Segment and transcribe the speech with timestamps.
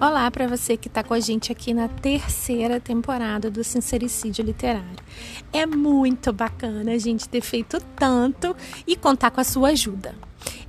[0.00, 5.04] Olá para você que está com a gente aqui na terceira temporada do Sincericídio Literário.
[5.52, 8.56] É muito bacana a gente ter feito tanto
[8.86, 10.14] e contar com a sua ajuda.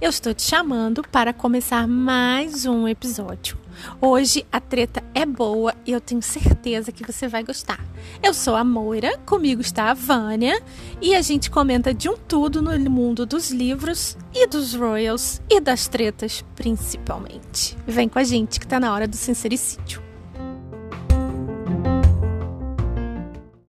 [0.05, 3.57] Eu estou te chamando para começar mais um episódio.
[3.99, 7.79] Hoje a treta é boa e eu tenho certeza que você vai gostar.
[8.21, 10.61] Eu sou a Moira, comigo está a Vânia
[11.01, 15.59] e a gente comenta de um tudo no mundo dos livros e dos royals e
[15.59, 17.75] das tretas principalmente.
[17.87, 20.03] Vem com a gente que está na hora do sincericídio.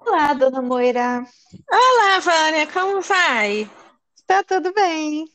[0.00, 1.26] Olá, dona Moira.
[1.70, 3.68] Olá, Vânia, como vai?
[4.26, 5.26] Tá tudo bem.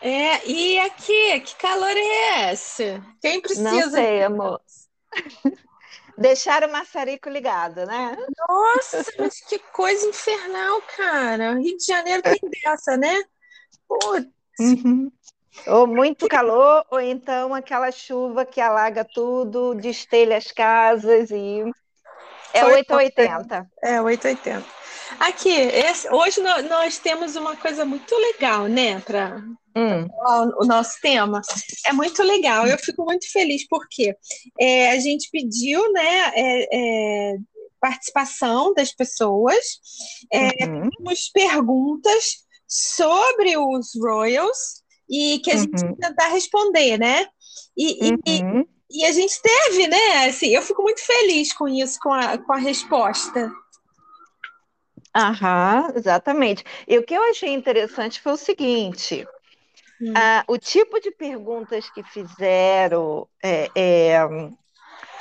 [0.00, 3.02] É, e aqui, que calor é esse?
[3.20, 3.70] Quem precisa?
[3.70, 4.60] Não sei, amor.
[6.16, 8.16] Deixar o maçarico ligado, né?
[8.48, 11.54] Nossa, mas que coisa infernal, cara.
[11.54, 13.22] Rio de Janeiro tem dessa, né?
[13.86, 14.28] Putz.
[14.58, 15.12] Uhum.
[15.66, 21.64] Ou muito calor, ou então aquela chuva que alaga tudo, destelha as casas e
[22.52, 23.70] é 880.
[23.82, 24.64] É, 880.
[25.18, 29.42] Aqui, esse, hoje nós temos uma coisa muito legal, né, para
[29.78, 30.08] hum.
[30.60, 31.40] o nosso tema.
[31.86, 34.16] É muito legal, eu fico muito feliz porque
[34.58, 37.36] é, a gente pediu, né, é, é,
[37.80, 39.64] participação das pessoas,
[40.32, 40.90] é, uhum.
[40.90, 45.94] temos perguntas sobre os Royals e que a gente uhum.
[45.98, 47.26] vai tentar responder, né?
[47.76, 48.64] E, uhum.
[48.90, 50.26] e, e, a gente teve, né?
[50.26, 53.50] Assim, eu fico muito feliz com isso, com a, com a resposta.
[55.16, 56.62] Aham, exatamente.
[56.86, 59.26] E o que eu achei interessante foi o seguinte:
[60.00, 60.12] hum.
[60.16, 64.18] ah, o tipo de perguntas que fizeram é, é,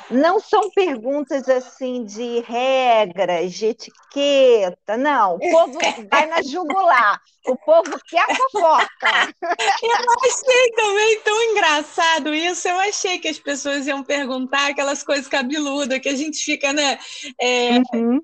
[0.09, 5.35] não são perguntas assim de regras, de etiqueta, não.
[5.35, 9.33] O povo vai na jugular, o povo quer fofoca.
[9.83, 12.67] Eu achei também tão engraçado isso.
[12.67, 16.97] Eu achei que as pessoas iam perguntar aquelas coisas cabeludas que a gente fica, né?
[17.39, 18.21] É, uhum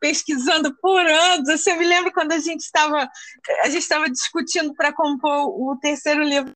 [0.00, 1.46] pesquisando por anos.
[1.46, 3.08] Você me lembra quando a gente estava
[3.62, 6.52] a gente estava discutindo para compor o terceiro livro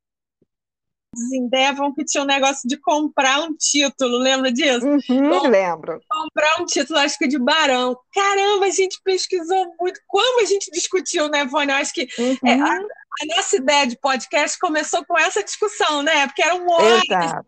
[1.33, 4.87] em Devon que tinha um negócio de comprar um título, lembra disso?
[4.87, 6.01] Uhum, lembro.
[6.09, 7.97] Comprar um título, acho que de Barão.
[8.13, 10.01] Caramba, a gente pesquisou muito.
[10.07, 11.75] Como a gente discutiu, né, Vânia?
[11.75, 12.37] Eu acho que uhum.
[12.45, 16.27] é, a, a, nossa ideia de podcast começou com essa discussão, né?
[16.27, 17.03] Porque era um homem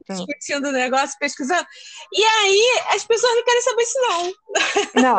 [0.08, 1.66] discutindo o negócio, pesquisando.
[2.12, 5.02] E aí as pessoas não querem saber isso, não.
[5.02, 5.16] Não,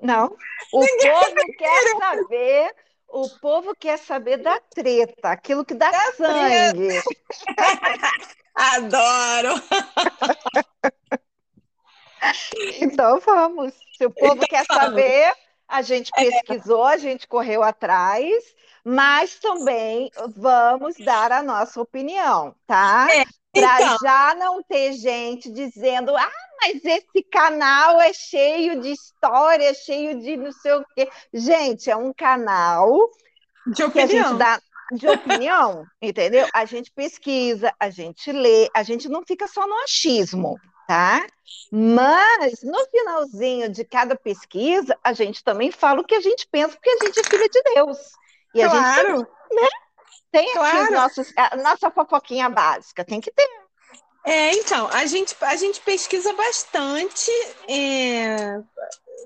[0.00, 0.36] não.
[0.72, 2.74] O povo quer saber
[3.14, 7.00] o povo quer saber da treta, aquilo que dá da sangue.
[8.52, 9.54] Adoro!
[12.80, 13.72] então vamos.
[13.96, 15.32] Se o povo então, quer saber,
[15.68, 16.24] a gente é.
[16.24, 18.42] pesquisou, a gente correu atrás,
[18.84, 23.06] mas também vamos dar a nossa opinião, tá?
[23.12, 23.24] É.
[23.54, 23.98] Para então.
[24.02, 30.20] já não ter gente dizendo, ah, mas esse canal é cheio de história, é cheio
[30.20, 31.08] de não sei o quê.
[31.32, 33.10] Gente, é um canal
[33.66, 33.90] de opinião.
[33.90, 34.60] que a gente dá
[34.92, 36.46] de opinião, entendeu?
[36.52, 41.26] A gente pesquisa, a gente lê, a gente não fica só no achismo, tá?
[41.70, 46.74] Mas no finalzinho de cada pesquisa, a gente também fala o que a gente pensa,
[46.74, 47.98] porque a gente é filha de Deus.
[48.54, 48.76] E claro.
[48.76, 49.68] a gente né,
[50.34, 50.82] tem claro.
[50.82, 53.48] aqui nossos, a nossa fofoquinha básica, tem que ter.
[54.26, 57.30] É, então, a gente, a gente pesquisa bastante,
[57.68, 58.58] é,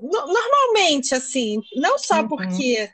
[0.02, 2.28] normalmente, assim, não só uhum.
[2.28, 2.90] porque,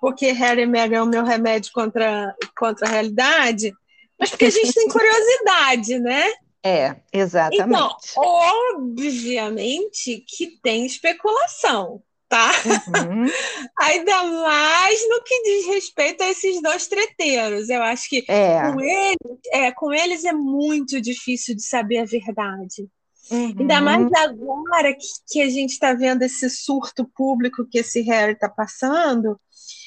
[0.00, 3.74] porque Harry e Meghan é o meu remédio contra, contra a realidade,
[4.18, 6.32] mas porque a gente tem curiosidade, né?
[6.64, 7.66] É, exatamente.
[7.66, 12.52] Então, obviamente que tem especulação tá?
[12.64, 13.26] Uhum.
[13.80, 17.68] Ainda mais no que diz respeito a esses dois treteiros.
[17.68, 18.72] Eu acho que é.
[18.72, 22.88] Com, eles, é, com eles é muito difícil de saber a verdade.
[23.30, 23.54] Uhum.
[23.58, 28.32] Ainda mais agora que, que a gente está vendo esse surto público que esse Harry
[28.32, 29.38] está passando.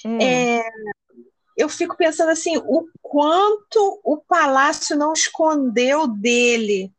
[0.06, 0.20] Uhum.
[0.22, 0.64] É,
[1.58, 6.92] eu fico pensando assim, o quanto o palácio não escondeu dele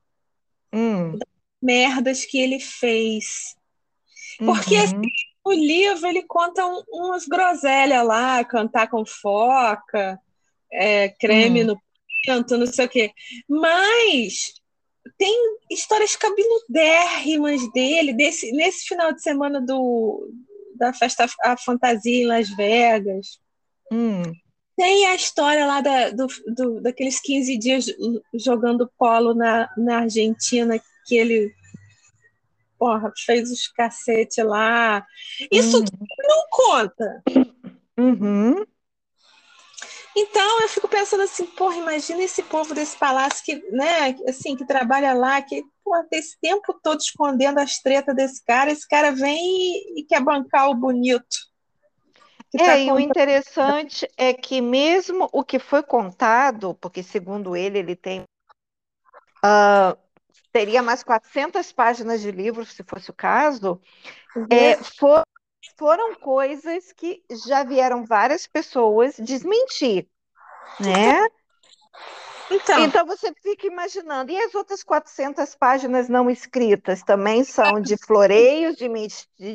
[0.72, 1.18] hum.
[1.60, 3.56] merdas que ele fez.
[4.38, 4.84] Porque uhum.
[4.84, 5.02] assim,
[5.44, 10.18] o livro ele conta um, umas groselhas lá, cantar com foca,
[10.72, 11.66] é, creme hum.
[11.66, 11.82] no
[12.24, 13.12] pinto, não sei o quê.
[13.48, 14.54] Mas
[15.18, 20.30] tem histórias cabeludérrimas dele, desse, nesse final de semana do,
[20.76, 23.38] da festa a fantasia em Las Vegas.
[23.92, 24.22] Hum.
[24.76, 26.26] Tem a história lá da, do,
[26.56, 27.86] do, daqueles 15 dias
[28.34, 31.52] jogando polo na, na Argentina, que ele
[32.84, 35.06] porra, fez os cacete lá.
[35.50, 35.84] Isso uhum.
[36.28, 37.22] não conta.
[37.96, 38.62] Uhum.
[40.14, 44.66] Então eu fico pensando assim, porra, imagina esse povo desse palácio que, né, assim, que
[44.66, 49.10] trabalha lá, que porra, tem esse tempo todo escondendo as tretas desse cara, esse cara
[49.10, 51.36] vem e, quer bancar o bonito.
[52.54, 57.78] É, tá e o interessante é que mesmo o que foi contado, porque segundo ele,
[57.78, 58.24] ele tem
[59.42, 60.03] uh,
[60.54, 63.80] teria mais 400 páginas de livro, se fosse o caso,
[64.36, 64.46] uhum.
[64.48, 65.26] é, for,
[65.76, 70.08] foram coisas que já vieram várias pessoas desmentir,
[70.78, 71.26] né?
[72.48, 77.96] Então, então você fica imaginando, e as outras 400 páginas não escritas também são de
[77.96, 78.88] floreios, de,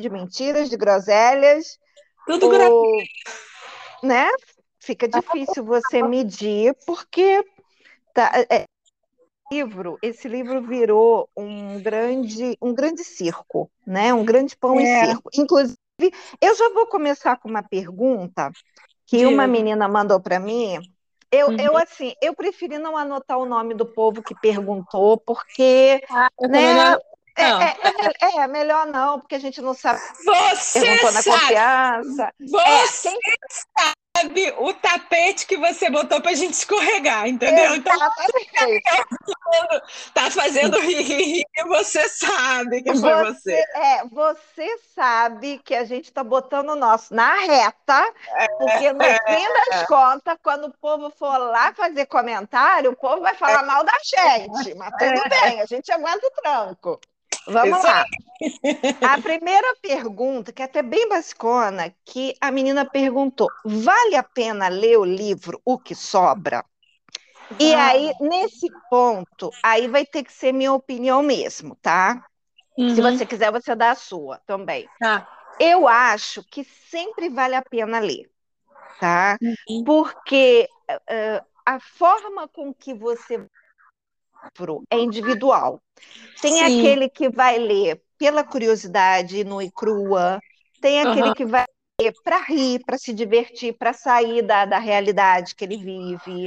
[0.00, 1.78] de mentiras, de groselhas,
[2.26, 2.98] tudo ou,
[4.02, 4.28] né?
[4.78, 7.42] Fica difícil você medir, porque
[8.12, 8.66] tá, é,
[9.50, 14.14] livro, esse livro virou um grande, um grande circo, né?
[14.14, 14.82] Um grande pão é.
[14.82, 15.30] e circo.
[15.34, 15.76] Inclusive,
[16.40, 18.50] eu já vou começar com uma pergunta
[19.06, 20.78] que uma menina mandou para mim.
[21.32, 21.56] Eu, uhum.
[21.60, 26.02] eu, assim, eu preferi não anotar o nome do povo que perguntou, porque.
[26.08, 26.96] Ah, né,
[27.36, 27.76] é, é,
[28.20, 30.00] é, é, melhor não, porque a gente não sabe.
[30.24, 32.32] Você perguntou na confiança.
[32.40, 33.20] Você é, quem...
[33.76, 37.74] sabe sabe o tapete que você botou para a gente escorregar, entendeu?
[37.74, 37.98] Então,
[40.14, 43.54] tá fazendo rir, e você sabe que foi você.
[43.74, 48.12] É, você sabe que a gente está botando o nosso na reta,
[48.58, 53.20] porque no é, fim das contas, quando o povo for lá fazer comentário, o povo
[53.22, 57.00] vai falar mal da gente, mas tudo bem, a gente aguenta o tranco.
[57.50, 58.04] Vamos lá.
[59.02, 64.68] A primeira pergunta, que é até bem basicona, que a menina perguntou: vale a pena
[64.68, 66.64] ler o livro O que Sobra?
[67.58, 72.24] E aí, nesse ponto, aí vai ter que ser minha opinião mesmo, tá?
[72.78, 72.94] Uhum.
[72.94, 74.88] Se você quiser, você dá a sua também.
[75.00, 75.28] Tá.
[75.58, 78.30] Eu acho que sempre vale a pena ler,
[79.00, 79.36] tá?
[79.42, 79.84] Uhum.
[79.84, 83.44] Porque uh, a forma com que você
[84.90, 85.80] é individual.
[86.40, 86.62] Tem Sim.
[86.62, 90.40] aquele que vai ler pela curiosidade, no e crua,
[90.80, 91.34] tem aquele uhum.
[91.34, 91.64] que vai
[92.00, 96.46] ler para rir, para se divertir, para sair da, da realidade que ele vive.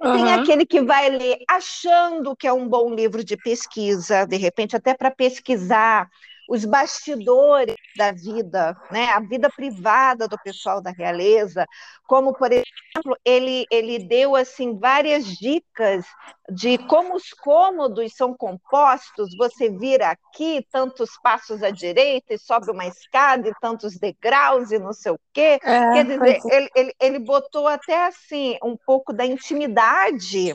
[0.00, 0.16] Uhum.
[0.16, 4.76] Tem aquele que vai ler achando que é um bom livro de pesquisa, de repente
[4.76, 6.08] até para pesquisar
[6.48, 11.66] os bastidores da vida, né, a vida privada do pessoal da realeza,
[12.06, 16.04] como por exemplo, ele, ele deu assim várias dicas
[16.50, 22.70] de como os cômodos são compostos, você vira aqui tantos passos à direita e sobe
[22.70, 25.58] uma escada e tantos degraus e não sei o quê.
[25.62, 30.54] É, Quer dizer, ele, ele, ele botou até assim um pouco da intimidade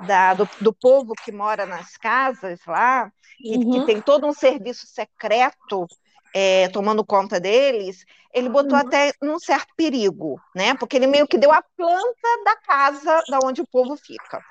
[0.00, 3.10] da, do, do, povo que mora nas casas lá,
[3.40, 3.72] e uhum.
[3.72, 5.86] que tem todo um serviço secreto
[6.34, 8.86] é, tomando conta deles, ele botou uhum.
[8.86, 10.74] até num certo perigo, né?
[10.74, 14.42] Porque ele meio que deu a planta da casa da onde o povo fica.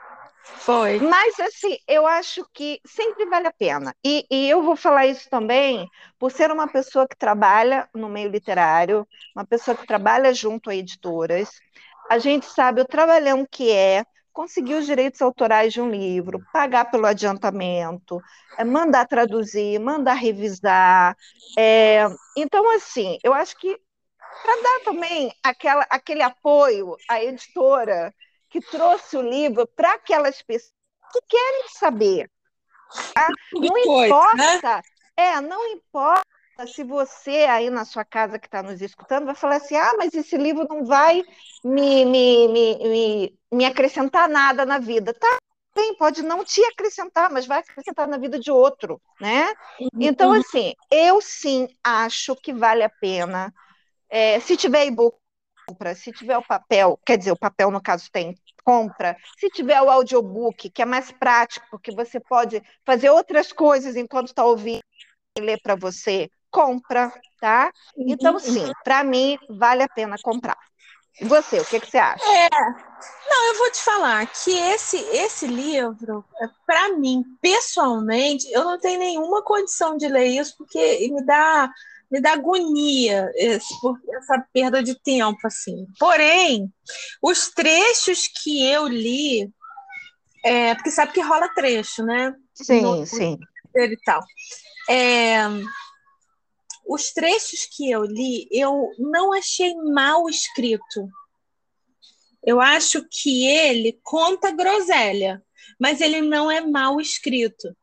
[0.44, 1.00] Foi.
[1.00, 3.96] Mas, assim, eu acho que sempre vale a pena.
[4.04, 5.90] E, e, eu vou falar isso também
[6.20, 10.76] por ser uma pessoa que trabalha no meio literário, uma pessoa que trabalha junto a
[10.76, 11.50] editoras.
[12.10, 16.90] A gente sabe o trabalhão que é conseguir os direitos autorais de um livro, pagar
[16.90, 18.20] pelo adiantamento,
[18.58, 21.16] é, mandar traduzir, mandar revisar.
[21.58, 23.80] É, então, assim, eu acho que
[24.42, 28.14] para dar também aquela, aquele apoio à editora
[28.50, 30.74] que trouxe o livro para aquelas pessoas
[31.12, 32.30] que querem saber.
[33.14, 33.28] Tá?
[33.54, 34.82] Não importa, né?
[35.16, 36.33] é, não importa
[36.68, 40.14] se você aí na sua casa que está nos escutando vai falar assim, ah, mas
[40.14, 41.24] esse livro não vai
[41.64, 45.14] me, me, me, me, me acrescentar nada na vida.
[45.14, 45.38] Tá
[45.76, 49.48] bem, pode não te acrescentar, mas vai acrescentar na vida de outro, né?
[49.80, 49.90] Uhum.
[50.00, 53.54] Então, assim, eu sim acho que vale a pena.
[54.10, 55.18] É, se tiver e-book,
[55.68, 55.96] compra.
[55.96, 59.18] Se tiver o papel, quer dizer, o papel no caso tem, compra.
[59.40, 64.28] Se tiver o audiobook, que é mais prático, porque você pode fazer outras coisas enquanto
[64.28, 64.84] está ouvindo
[65.38, 67.74] e ler para você, compra, tá?
[67.98, 68.40] Então, uhum.
[68.40, 70.58] sim, para mim, vale a pena comprar.
[71.20, 72.24] E você, o que, que você acha?
[72.24, 72.50] É,
[73.30, 78.80] não, eu vou te falar que esse, esse livro, é, para mim, pessoalmente, eu não
[78.80, 81.70] tenho nenhuma condição de ler isso, porque me dá,
[82.12, 83.74] me dá agonia esse,
[84.16, 85.86] essa perda de tempo, assim.
[86.00, 86.72] Porém,
[87.22, 89.52] os trechos que eu li,
[90.44, 92.34] é, porque sabe que rola trecho, né?
[92.54, 93.38] Sim, no, sim.
[93.76, 94.22] E tal.
[94.90, 95.48] É,
[96.86, 101.08] os trechos que eu li, eu não achei mal escrito.
[102.44, 105.42] Eu acho que ele conta groselha,
[105.80, 107.76] mas ele não é mal escrito.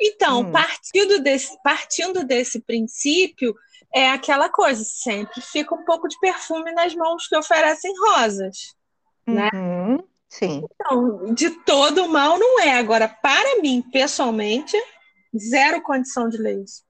[0.00, 0.52] Então, hum.
[0.52, 3.54] partindo, desse, partindo desse princípio,
[3.94, 8.74] é aquela coisa, sempre fica um pouco de perfume nas mãos que oferecem rosas.
[9.26, 9.48] né?
[9.54, 10.62] Uhum, sim.
[10.74, 12.72] Então, de todo mal não é.
[12.72, 14.76] Agora, para mim, pessoalmente,
[15.36, 16.82] zero condição de ler isso.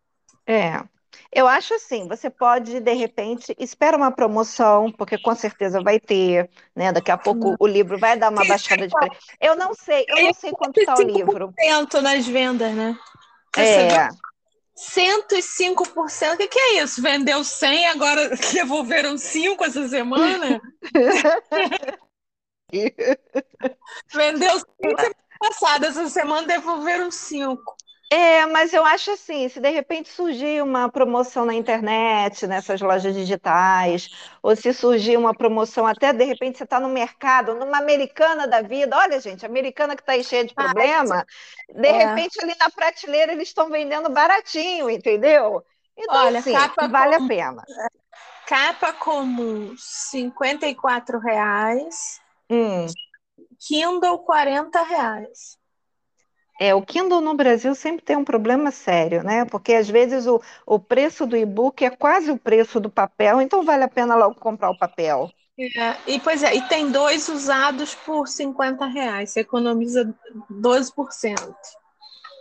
[0.47, 0.83] É.
[1.33, 6.51] Eu acho assim, você pode, de repente, espera uma promoção, porque com certeza vai ter,
[6.77, 6.93] né?
[6.93, 9.17] Daqui a pouco o livro vai dar uma baixada de preço.
[9.41, 11.55] Eu não sei, eu não sei quanto está o livro.
[12.03, 12.99] nas vendas, né?
[13.57, 14.09] É.
[14.77, 16.35] 105%.
[16.35, 17.01] O que, que é isso?
[17.01, 20.61] Vendeu 100, agora devolveram 5 essa semana?
[24.13, 27.63] Vendeu 5 semana passada, essa semana devolveram 5.
[28.15, 33.15] É, mas eu acho assim, se de repente surgir uma promoção na internet, nessas lojas
[33.15, 34.11] digitais,
[34.43, 38.61] ou se surgir uma promoção, até de repente você está no mercado, numa americana da
[38.61, 41.25] vida, olha, gente, americana que está aí cheia de problema,
[41.75, 42.05] de é.
[42.05, 45.65] repente ali na prateleira eles estão vendendo baratinho, entendeu?
[45.97, 46.53] Então, olha, assim,
[46.91, 47.63] vale comum, a pena.
[48.47, 52.21] Capa comum, 54 reais.
[52.51, 52.85] Hum.
[53.59, 55.62] Kindle, 40 reais.
[56.63, 59.45] É, o Kindle no Brasil sempre tem um problema sério, né?
[59.45, 63.65] Porque às vezes o, o preço do e-book é quase o preço do papel, então
[63.65, 65.29] vale a pena logo comprar o papel.
[65.59, 70.15] É, e pois é, e tem dois usados por 50 reais, você economiza
[70.49, 71.35] 12%.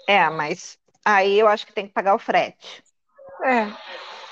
[0.07, 2.83] É, mas aí eu acho que tem que pagar o frete.
[3.43, 3.73] É.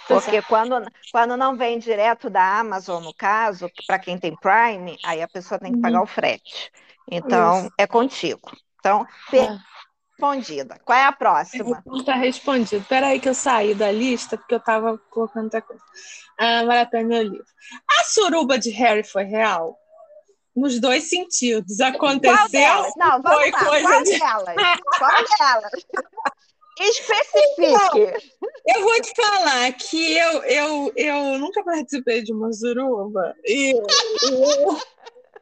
[0.07, 5.19] Porque quando, quando não vem direto da Amazon, no caso, para quem tem Prime, aí
[5.23, 5.81] a pessoa tem que uhum.
[5.81, 6.71] pagar o frete.
[7.09, 7.73] Então, Isso.
[7.75, 8.51] é contigo.
[8.79, 9.03] Então,
[9.33, 9.69] é
[10.19, 10.79] respondida.
[10.83, 11.81] Qual é a próxima?
[11.95, 12.81] Está respondido.
[12.81, 15.81] Espera aí que eu saí da lista, porque eu estava colocando outra coisa.
[16.37, 17.45] Ah, Maratona meu livro.
[17.99, 19.77] A suruba de Harry foi real?
[20.55, 21.79] Nos dois sentidos.
[21.79, 22.91] Aconteceu?
[22.97, 23.65] Não, vamos foi lá.
[23.65, 24.19] Coisa Qual de...
[24.19, 24.79] delas?
[24.97, 25.71] Qual delas?
[26.81, 28.31] Especifique.
[28.65, 33.35] Eu vou te falar que eu, eu, eu nunca participei de uma suruba.
[33.45, 33.75] E, e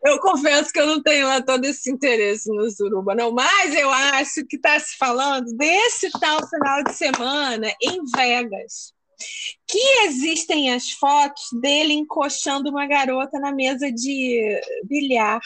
[0.04, 3.32] eu confesso que eu não tenho lá todo esse interesse no Suruba, não.
[3.32, 8.94] Mas eu acho que está se falando desse tal final de semana em Vegas.
[9.68, 15.42] Que existem as fotos dele encoxando uma garota na mesa de bilhar.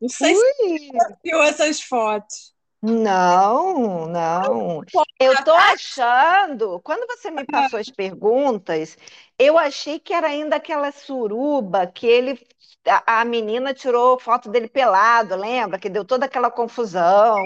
[0.00, 0.78] Não sei Ui.
[0.78, 2.54] se você viu essas fotos.
[2.82, 4.82] Não, não.
[5.18, 8.98] Eu tô achando, quando você me passou as perguntas,
[9.38, 12.38] eu achei que era ainda aquela suruba que ele
[12.86, 15.78] a, a menina tirou foto dele pelado, lembra?
[15.78, 17.42] Que deu toda aquela confusão.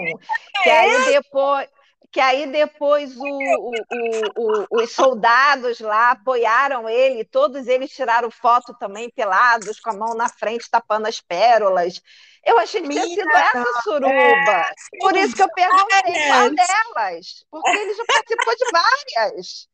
[0.63, 1.21] Que aí é?
[1.21, 1.69] depois
[2.11, 3.71] que aí depois o, o,
[4.35, 10.15] o, os soldados lá apoiaram ele, todos eles tiraram foto também pelados, com a mão
[10.15, 12.01] na frente, tapando as pérolas.
[12.43, 14.09] Eu achei que tinha sido essa suruba.
[14.11, 19.69] É, Por isso que eu perguntei qual delas, porque ele já participou de várias.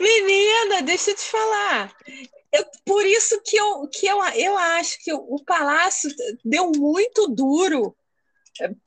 [0.00, 1.92] Menina, deixa eu te falar.
[2.52, 6.10] Eu, por isso que, eu, que eu, eu acho que o Palácio
[6.44, 7.96] deu muito duro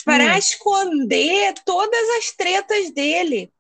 [0.03, 0.37] para hum.
[0.37, 3.51] esconder todas as tretas dele.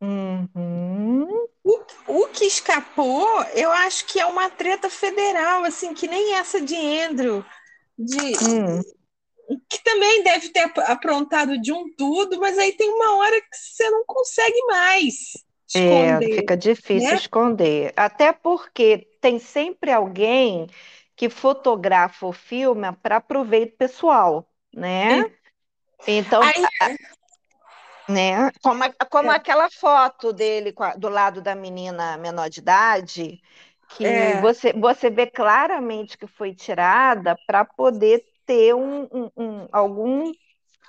[0.00, 1.46] Uhum.
[1.64, 6.60] O, o, que escapou, eu acho que é uma treta federal, assim, que nem essa
[6.60, 7.44] de Andrew,
[7.98, 8.82] de, hum.
[9.68, 13.90] que também deve ter aprontado de um tudo, mas aí tem uma hora que você
[13.90, 15.45] não consegue mais.
[15.74, 17.16] É, esconder, é, fica difícil né?
[17.16, 17.92] esconder.
[17.96, 20.68] Até porque tem sempre alguém
[21.16, 25.30] que fotografa o filme para proveito pessoal, né?
[26.06, 26.52] Então, Aí...
[28.08, 28.50] né?
[28.62, 29.36] Como, como é.
[29.36, 33.40] aquela foto dele do lado da menina menor de idade,
[33.88, 34.40] que é.
[34.40, 40.32] você, você vê claramente que foi tirada para poder ter um, um, um, algum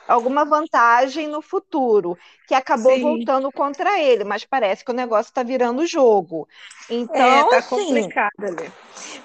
[0.08, 3.02] alguma vantagem no futuro, que acabou Sim.
[3.02, 6.48] voltando contra ele, mas parece que o negócio está virando jogo.
[6.90, 7.70] Então, é, tá assim...
[7.70, 8.72] complicado ali.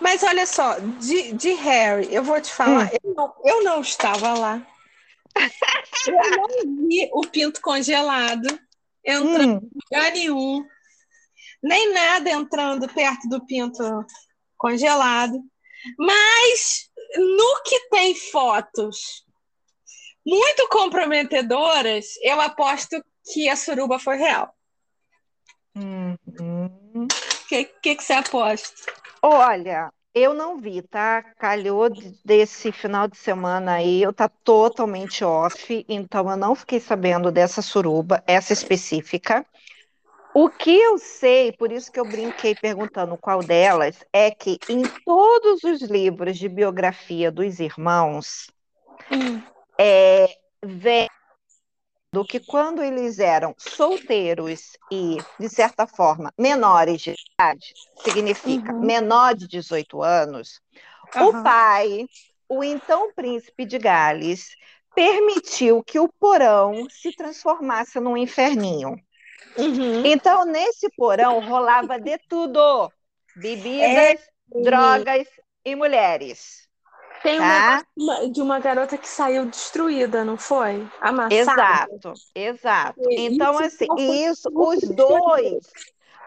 [0.01, 2.99] Mas olha só, de, de Harry, eu vou te falar, hum.
[3.03, 4.67] eu, não, eu não estava lá.
[6.07, 6.49] eu não
[6.89, 8.47] vi o pinto congelado
[9.05, 9.71] entrando hum.
[9.75, 10.67] em lugar nenhum,
[11.62, 13.83] nem nada entrando perto do pinto
[14.59, 15.41] congelado.
[15.99, 19.25] Mas no que tem fotos
[20.25, 23.02] muito comprometedoras, eu aposto
[23.33, 24.55] que a suruba foi real.
[25.75, 27.09] O uhum.
[27.49, 28.93] que, que, que você aposta?
[29.23, 31.23] Olha, eu não vi, tá?
[31.38, 31.88] Calhou
[32.25, 37.62] desse final de semana aí, eu tá totalmente off, então eu não fiquei sabendo dessa
[37.62, 39.47] suruba, essa específica.
[40.35, 44.83] O que eu sei, por isso que eu brinquei perguntando qual delas, é que em
[45.05, 48.50] todos os livros de biografia dos irmãos,
[49.11, 49.51] hum
[49.83, 51.09] é,
[52.12, 57.73] do que quando eles eram solteiros e, de certa forma, menores de idade,
[58.05, 58.81] significa uhum.
[58.81, 60.61] menor de 18 anos,
[61.15, 61.29] Uhum.
[61.29, 62.07] O pai,
[62.49, 64.57] o então príncipe de Gales,
[64.95, 68.97] permitiu que o porão se transformasse num inferninho.
[69.59, 70.05] Uhum.
[70.07, 72.91] Então, nesse porão rolava de tudo:
[73.37, 74.62] bebidas, é.
[74.62, 75.29] drogas
[75.65, 76.62] e mulheres.
[77.23, 77.85] Tem tá?
[77.97, 80.87] uma de uma garota que saiu destruída, não foi?
[81.00, 81.35] Amassada.
[81.35, 83.00] Exato, exato.
[83.11, 85.62] Então, assim, isso, os dois,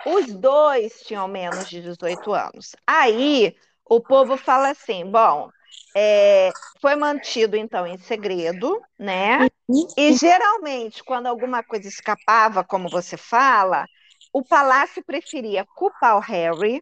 [0.05, 2.75] os dois tinham menos de 18 anos.
[2.87, 5.49] Aí o povo fala assim: bom,
[5.95, 9.49] é, foi mantido então em segredo, né?
[9.67, 9.87] Uhum.
[9.97, 13.85] E geralmente, quando alguma coisa escapava, como você fala,
[14.31, 16.81] o palácio preferia culpar o Harry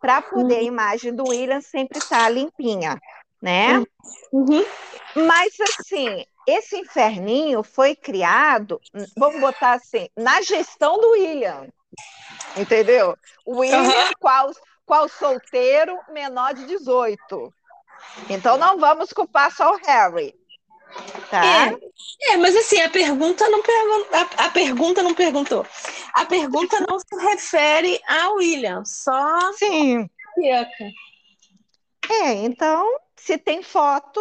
[0.00, 0.66] para poder a uhum.
[0.66, 2.98] imagem do William sempre estar tá limpinha,
[3.40, 3.82] né?
[4.32, 4.64] Uhum.
[5.14, 8.80] Mas assim, esse inferninho foi criado,
[9.16, 11.68] vamos botar assim, na gestão do William.
[12.56, 13.16] Entendeu?
[13.44, 14.12] O William, uhum.
[14.18, 14.50] qual,
[14.84, 17.52] qual solteiro menor de 18.
[18.28, 20.34] Então não vamos culpar só o Harry.
[21.30, 21.44] Tá?
[21.44, 25.66] É, é mas assim, a pergunta não pergunta, a, a, pergunta não perguntou.
[26.12, 30.08] A pergunta não se refere a William, só Sim.
[32.08, 32.86] É, então,
[33.24, 34.20] se tem foto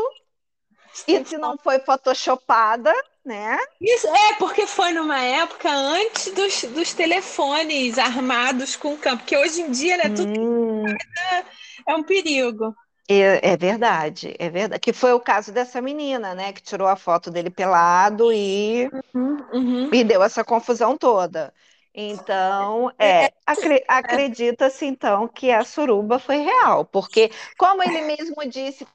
[0.93, 2.93] se e se não foi photoshopada,
[3.25, 3.57] né?
[3.81, 9.61] Isso, é, porque foi numa época antes dos, dos telefones armados com campo, porque hoje
[9.61, 10.85] em dia, né, tudo hum.
[11.85, 12.73] é um perigo.
[13.09, 14.79] É, é, verdade, é verdade.
[14.79, 16.53] Que foi o caso dessa menina, né?
[16.53, 19.89] Que tirou a foto dele pelado e, uhum, uhum.
[19.93, 21.53] e deu essa confusão toda.
[21.95, 28.35] Então, é, é acre acredita-se então que a suruba foi real, porque, como ele mesmo
[28.49, 28.87] disse,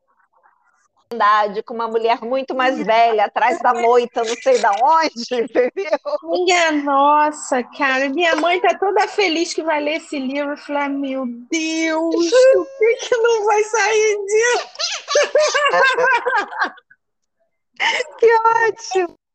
[1.65, 5.99] com uma mulher muito mais velha, atrás da moita, não sei da onde, entendeu?
[6.25, 10.51] Minha nossa, cara, minha mãe tá toda feliz que vai ler esse livro.
[10.51, 12.15] Eu falei, ah, meu Deus,
[12.57, 14.69] o que que não vai sair disso?
[18.19, 19.28] que ótimo!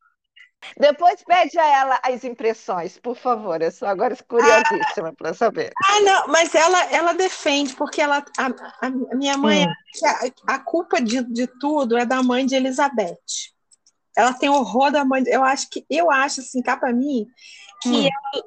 [0.78, 3.62] Depois pede a ela as impressões, por favor.
[3.62, 5.72] Eu sou agora curiosíssima ah, para saber.
[5.90, 9.72] Ah, não, mas ela, ela defende, porque ela, a, a minha mãe, hum.
[10.48, 13.18] a, a, culpa de, de tudo é da mãe de Elizabeth.
[14.16, 15.24] Ela tem horror da mãe.
[15.28, 17.28] Eu acho que eu acho assim, cá para mim,
[17.82, 18.08] que hum.
[18.08, 18.46] ela,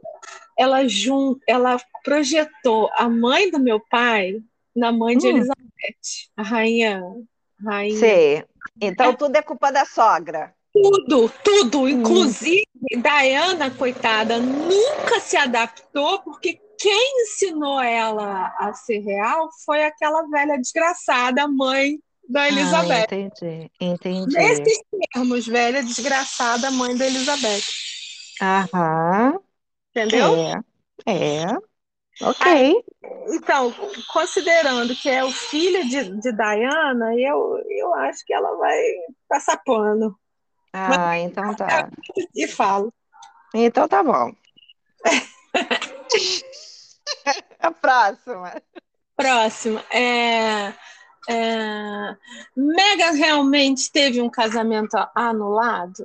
[0.59, 4.41] ela, jun, ela projetou a mãe do meu pai
[4.75, 5.31] na mãe de hum.
[5.31, 7.03] Elizabeth, a rainha.
[7.65, 7.99] rainha.
[7.99, 8.45] Sim.
[8.81, 9.17] Então é.
[9.17, 10.56] tudo é culpa da sogra.
[10.83, 11.89] Tudo, tudo.
[11.89, 13.01] Inclusive, hum.
[13.01, 20.59] Diana, coitada, nunca se adaptou, porque quem ensinou ela a ser real foi aquela velha
[20.59, 23.07] desgraçada, mãe da ah, Elizabeth.
[23.11, 24.37] Ah, entendi, entendi.
[24.37, 24.79] Nesses
[25.15, 27.65] termos, velha desgraçada, mãe da Elizabeth.
[28.43, 29.41] Aham.
[29.91, 30.35] Entendeu?
[31.07, 31.47] É, é.
[32.23, 32.37] Ok.
[32.41, 32.83] Aí,
[33.29, 33.73] então,
[34.13, 38.79] considerando que é o filho de, de Diana, eu, eu acho que ela vai
[39.29, 40.17] passar pano.
[40.79, 41.89] Ah, então tá.
[42.35, 42.93] E falo.
[43.55, 44.31] Então tá bom.
[47.59, 48.63] A próxima.
[49.17, 49.83] Próxima.
[49.91, 50.75] É,
[51.29, 52.17] é...
[52.55, 56.05] Megan realmente teve um casamento anulado?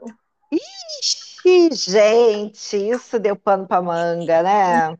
[0.51, 4.97] Ixi, gente, isso deu pano para manga, né?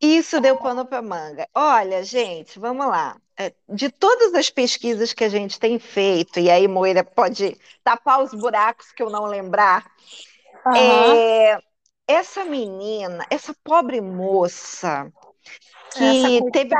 [0.00, 1.46] Isso deu pano para manga.
[1.54, 3.20] Olha, gente, vamos lá.
[3.38, 8.22] É, de todas as pesquisas que a gente tem feito, e aí Moira pode tapar
[8.22, 9.84] os buracos que eu não lembrar,
[10.64, 10.74] uhum.
[10.74, 11.60] é,
[12.08, 15.12] essa menina, essa pobre moça,
[15.94, 16.74] que essa teve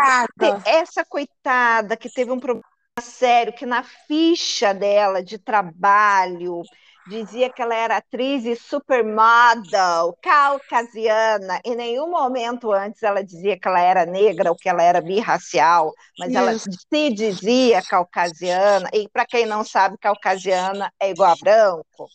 [0.65, 2.65] essa coitada que teve um problema
[3.03, 6.63] sério, que na ficha dela de trabalho
[7.07, 11.61] dizia que ela era atriz e supermodel caucasiana.
[11.65, 15.93] Em nenhum momento antes ela dizia que ela era negra ou que ela era birracial,
[16.19, 16.39] mas Isso.
[16.39, 18.89] ela se dizia caucasiana.
[18.93, 22.09] E para quem não sabe, caucasiana é igual a branco,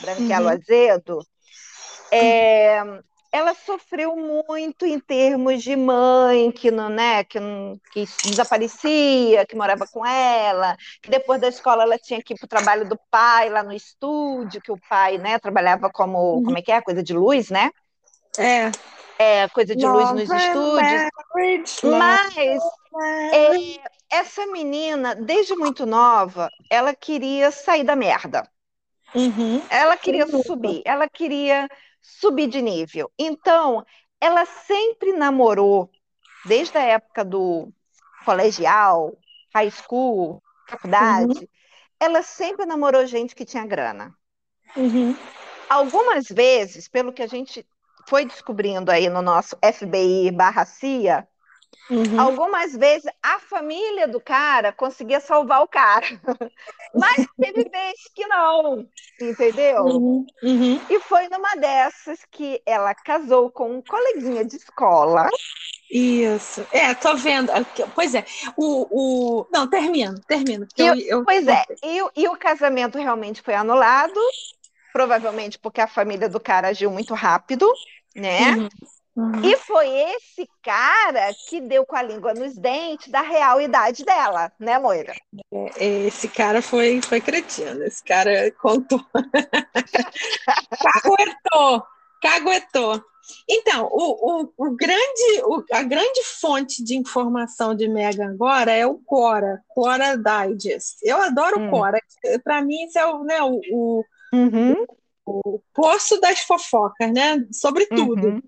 [0.00, 0.52] branquelo uhum.
[0.52, 1.26] azedo.
[2.12, 2.82] É,
[3.36, 9.54] ela sofreu muito em termos de mãe que não, né, que, não, que desaparecia, que
[9.54, 12.98] morava com ela, que depois da escola ela tinha que ir para o trabalho do
[13.10, 16.44] pai lá no estúdio, que o pai, né, trabalhava como, uhum.
[16.44, 17.70] como é que é, coisa de luz, né?
[18.38, 18.72] É.
[19.18, 21.10] É, coisa de luz nos estúdios.
[21.98, 28.48] Mas é, essa menina, desde muito nova, ela queria sair da merda.
[29.14, 29.62] Uhum.
[29.68, 31.68] Ela queria subir, ela queria
[32.06, 33.10] subir de nível.
[33.18, 33.84] Então,
[34.20, 35.90] ela sempre namorou,
[36.44, 37.72] desde a época do
[38.24, 39.18] colegial,
[39.52, 41.48] high school, faculdade, uhum.
[41.98, 44.14] ela sempre namorou gente que tinha grana.
[44.76, 45.16] Uhum.
[45.68, 47.66] Algumas vezes, pelo que a gente
[48.08, 51.26] foi descobrindo aí no nosso FBI barra CIA,
[51.88, 52.20] Uhum.
[52.20, 56.06] Algumas vezes a família do cara conseguia salvar o cara,
[56.92, 58.88] mas teve vezes que não,
[59.20, 59.84] entendeu?
[59.84, 60.26] Uhum.
[60.42, 60.80] Uhum.
[60.90, 65.28] E foi numa dessas que ela casou com um coleguinha de escola.
[65.88, 67.52] Isso, é, tô vendo.
[67.94, 68.24] Pois é,
[68.56, 68.88] o.
[69.40, 69.46] o...
[69.52, 70.66] Não, termino, termino.
[70.76, 71.24] Eu, eu...
[71.24, 74.20] Pois é, e, e o casamento realmente foi anulado,
[74.92, 77.72] provavelmente porque a família do cara agiu muito rápido,
[78.12, 78.56] né?
[78.56, 78.68] Uhum.
[79.16, 79.42] Uhum.
[79.42, 84.52] E foi esse cara que deu com a língua nos dentes da real idade dela,
[84.60, 85.14] né, Moira?
[85.78, 89.00] É, esse cara foi, foi cretino, esse cara contou.
[90.82, 91.82] caguetou,
[92.20, 93.02] caguetou.
[93.48, 98.86] Então, o, o, o grande, o, a grande fonte de informação de Megan agora é
[98.86, 100.98] o Quora, Quora Digest.
[101.02, 101.68] Eu adoro hum.
[101.68, 101.98] o Quora.
[102.44, 104.86] Para mim, isso é o, né, o, o, uhum.
[105.24, 107.44] o, poço das fofocas, né?
[107.50, 108.28] Sobre tudo.
[108.28, 108.42] Uhum.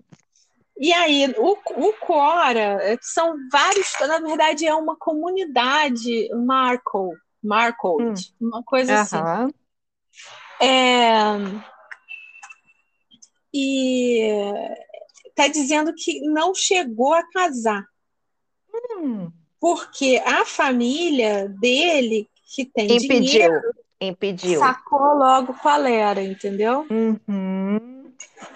[0.79, 7.13] E aí, o, o Quora são vários, na verdade, é uma comunidade Marco,
[7.43, 8.13] Marco, hum.
[8.39, 8.99] uma coisa uhum.
[9.01, 9.53] assim.
[10.61, 11.11] É,
[13.53, 14.21] e
[15.27, 17.85] está dizendo que não chegou a casar.
[18.73, 19.29] Hum.
[19.59, 23.61] Porque a família dele, que tem impediu, dinheiro,
[23.99, 24.59] impediu.
[24.59, 26.87] sacou logo qual era, entendeu?
[26.89, 27.88] Uhum.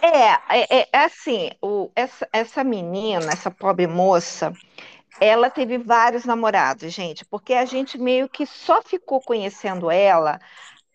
[0.02, 4.54] É, é, é, é assim, o, essa, essa menina, essa pobre moça,
[5.19, 10.39] ela teve vários namorados, gente, porque a gente meio que só ficou conhecendo ela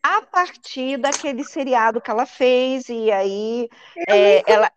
[0.02, 3.68] a partir daquele seriado que ela fez, e aí
[4.08, 4.70] é, ela.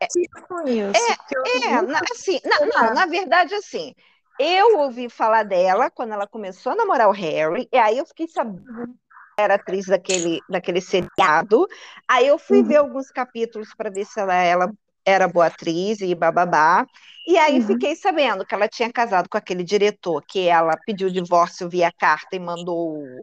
[0.48, 3.94] Com isso, é, é na, assim, na, não, na verdade, assim,
[4.40, 8.28] eu ouvi falar dela quando ela começou a namorar o Harry, e aí eu fiquei
[8.28, 8.96] sabendo
[9.38, 11.68] era atriz daquele, daquele seriado.
[12.08, 12.68] Aí eu fui uhum.
[12.68, 14.72] ver alguns capítulos para ver se ela, ela
[15.06, 16.86] era boa atriz e bababá.
[17.28, 17.68] E aí uhum.
[17.68, 22.36] fiquei sabendo que ela tinha casado com aquele diretor, que ela pediu divórcio via carta
[22.36, 23.22] e mandou o,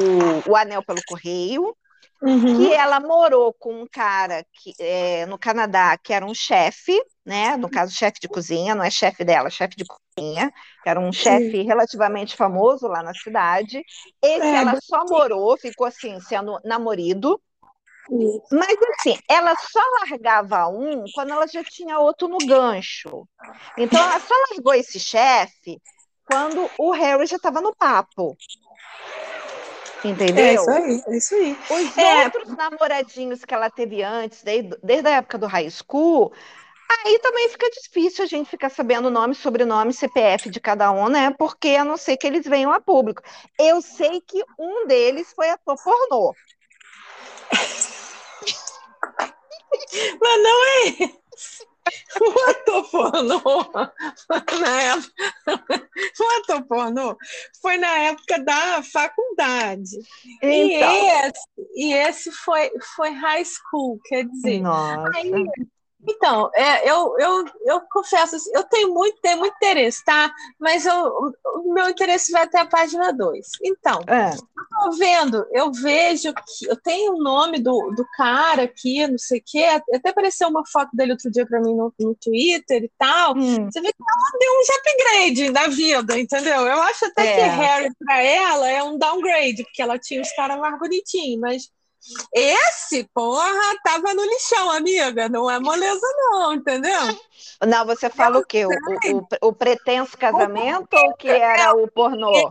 [0.00, 1.74] o, o anel pelo correio.
[2.22, 2.56] Uhum.
[2.56, 7.56] Que ela morou com um cara que, é, no Canadá que era um chefe, né?
[7.56, 11.12] No caso, chefe de cozinha, não é chefe dela, chefe de cozinha, que era um
[11.12, 13.82] chefe relativamente famoso lá na cidade.
[14.22, 17.40] Esse é, ela só morou, ficou assim, sendo namorado.
[18.50, 23.26] Mas assim, ela só largava um quando ela já tinha outro no gancho.
[23.78, 25.80] Então ela só largou esse chefe
[26.26, 28.36] quando o Harry já estava no papo.
[30.04, 30.44] Entendeu?
[30.44, 31.58] É isso aí, é isso aí.
[31.70, 32.24] Os é.
[32.24, 36.32] outros namoradinhos que ela teve antes, desde, desde a época do high school,
[36.90, 41.08] aí também fica difícil a gente ficar sabendo o nome, sobrenome, CPF de cada um,
[41.08, 41.34] né?
[41.38, 43.22] Porque a não ser que eles venham a público.
[43.58, 46.34] Eu sei que um deles foi ator pornô.
[50.20, 51.10] Mas não é
[52.48, 53.40] ator pornô
[54.60, 57.16] na época, pornô
[57.60, 59.90] foi na época da faculdade.
[60.42, 60.94] Então.
[60.94, 64.60] E, esse, e esse foi, foi high school, quer dizer.
[64.60, 65.10] Nossa.
[65.14, 65.30] Aí,
[66.06, 70.32] então, é, eu, eu, eu confesso, eu tenho muito, tenho muito interesse, tá?
[70.58, 71.32] Mas eu,
[71.64, 73.46] o meu interesse vai até a página 2.
[73.62, 74.30] Então, é.
[74.30, 79.18] eu tô vendo, eu vejo que eu tenho o nome do, do cara aqui, não
[79.18, 79.64] sei o quê,
[79.94, 83.34] até apareceu uma foto dele outro dia para mim no, no Twitter e tal.
[83.36, 83.64] Hum.
[83.70, 86.66] Você vê que ela deu um upgrade na vida, entendeu?
[86.66, 87.34] Eu acho até é.
[87.34, 91.70] que Harry para ela é um downgrade, porque ela tinha os caras mais bonitinhos, mas
[92.32, 95.28] esse, porra, tava no lixão, amiga.
[95.28, 97.00] Não é moleza, não, entendeu?
[97.66, 98.66] Não, você fala o quê?
[98.66, 102.50] O, o, o pretenso casamento o ou que era o pornô?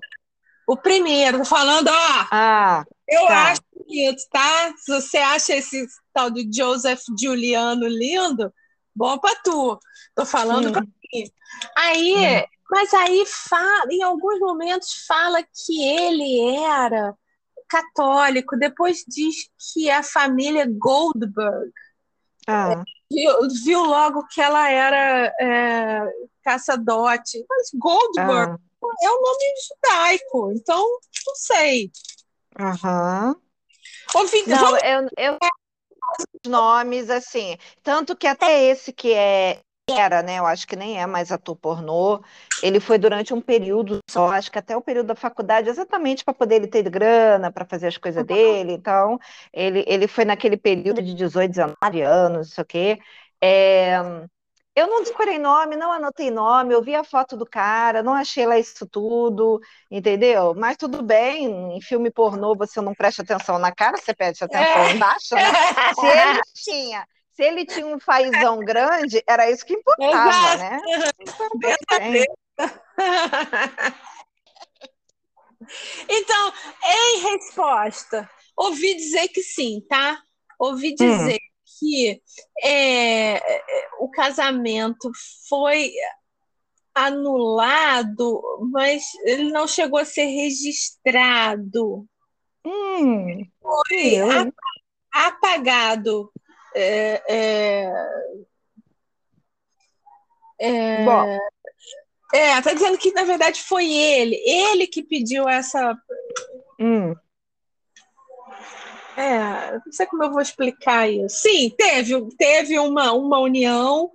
[0.65, 2.27] O primeiro, falando, ó.
[2.31, 3.51] Ah, eu tá.
[3.51, 4.73] acho bonito, tá?
[4.77, 8.51] Se você acha esse tal de Joseph Giuliano lindo,
[8.95, 9.77] bom pra tu.
[10.15, 10.71] Tô falando hum.
[10.71, 11.29] pra mim.
[11.77, 12.47] Aí, hum.
[12.71, 17.13] mas aí fala, em alguns momentos fala que ele era
[17.73, 21.71] católico, depois diz que a família Goldberg
[22.47, 22.83] ah.
[23.11, 23.31] viu,
[23.65, 26.01] viu, logo que ela era é,
[26.43, 27.43] caçadote.
[27.49, 28.59] Mas Goldberg ah.
[29.01, 30.79] é um nome judaico, então
[31.25, 31.91] não sei.
[32.59, 33.35] Aham.
[34.13, 34.81] Ouvi, não, vamos...
[34.83, 35.37] eu, eu
[36.45, 40.39] nomes assim, tanto que até esse que é era, né?
[40.39, 42.21] Eu acho que nem é mais ator pornô.
[42.61, 46.33] Ele foi durante um período só, acho que até o período da faculdade, exatamente para
[46.33, 48.73] poder ele ter grana, para fazer as coisas dele.
[48.73, 49.19] Então,
[49.51, 52.99] ele, ele foi naquele período de 18, 19 anos, não sei o quê.
[53.41, 53.97] É,
[54.75, 58.45] eu não decorei nome, não anotei nome, eu vi a foto do cara, não achei
[58.45, 59.59] lá isso tudo,
[59.91, 60.55] entendeu?
[60.55, 64.83] Mas tudo bem, em filme pornô você não presta atenção na cara, você presta atenção
[64.83, 64.93] é.
[64.93, 65.43] embaixo, né?
[65.93, 70.81] Se ele tinha Se ele tinha um fazão grande, era isso que importava, né?
[76.09, 80.21] Então, em resposta, ouvi dizer que sim, tá?
[80.59, 80.95] Ouvi hum.
[80.95, 81.77] dizer hum.
[81.79, 82.21] que
[82.63, 83.41] é,
[83.99, 85.09] o casamento
[85.47, 85.91] foi
[86.93, 88.41] anulado,
[88.71, 92.07] mas ele não chegou a ser registrado.
[92.65, 94.17] Hum, foi
[95.11, 96.31] apagado.
[96.75, 97.93] É, é,
[100.59, 101.37] é, Bom.
[102.33, 105.95] É, tá dizendo que na verdade foi ele, ele que pediu essa.
[106.79, 107.13] Hum.
[109.15, 111.41] É, não sei como eu vou explicar isso.
[111.41, 114.11] Sim, teve, teve uma, uma união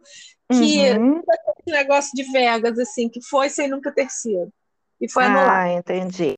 [0.51, 1.23] que uhum.
[1.67, 4.53] negócio de Vegas, assim, que foi sem nunca ter sido.
[5.01, 5.51] E foi anulado.
[5.51, 6.35] Ah, entendi.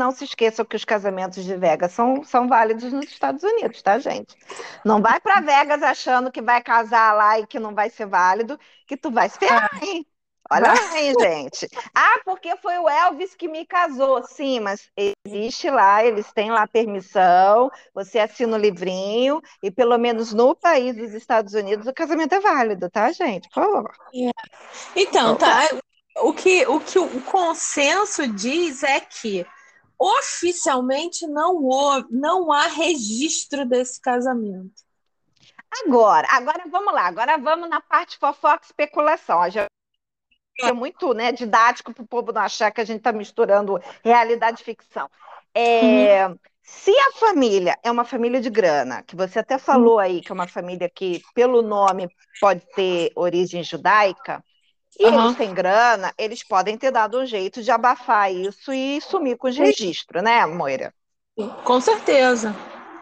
[0.00, 3.98] Não se esqueçam que os casamentos de Vegas são, são válidos nos Estados Unidos, tá,
[3.98, 4.36] gente?
[4.84, 8.58] Não vai para Vegas achando que vai casar lá e que não vai ser válido,
[8.86, 10.06] que tu vai se ferrar, hein?
[10.50, 11.68] Olha aí, gente.
[11.94, 14.22] Ah, porque foi o Elvis que me casou.
[14.24, 14.90] Sim, mas
[15.24, 20.96] existe lá, eles têm lá permissão, você assina o livrinho, e pelo menos no país
[20.96, 23.48] dos Estados Unidos o casamento é válido, tá, gente?
[23.50, 23.94] Por favor.
[24.14, 24.30] É.
[24.96, 25.68] Então, tá.
[26.18, 29.46] O que, o que o consenso diz é que
[30.02, 34.82] oficialmente não, houve, não há registro desse casamento.
[35.84, 39.48] Agora, agora vamos lá, agora vamos na parte fofoca especulação.
[39.48, 39.66] Já
[40.60, 44.60] é muito né, didático para o povo não achar que a gente está misturando realidade
[44.60, 45.08] e ficção.
[45.54, 46.38] É, uhum.
[46.62, 50.34] Se a família é uma família de grana, que você até falou aí que é
[50.34, 52.08] uma família que, pelo nome,
[52.40, 54.42] pode ter origem judaica,
[54.98, 55.24] e uhum.
[55.24, 59.48] eles têm grana, eles podem ter dado um jeito de abafar isso e sumir com
[59.48, 60.92] os registros, né, Moira?
[61.64, 62.54] Com certeza.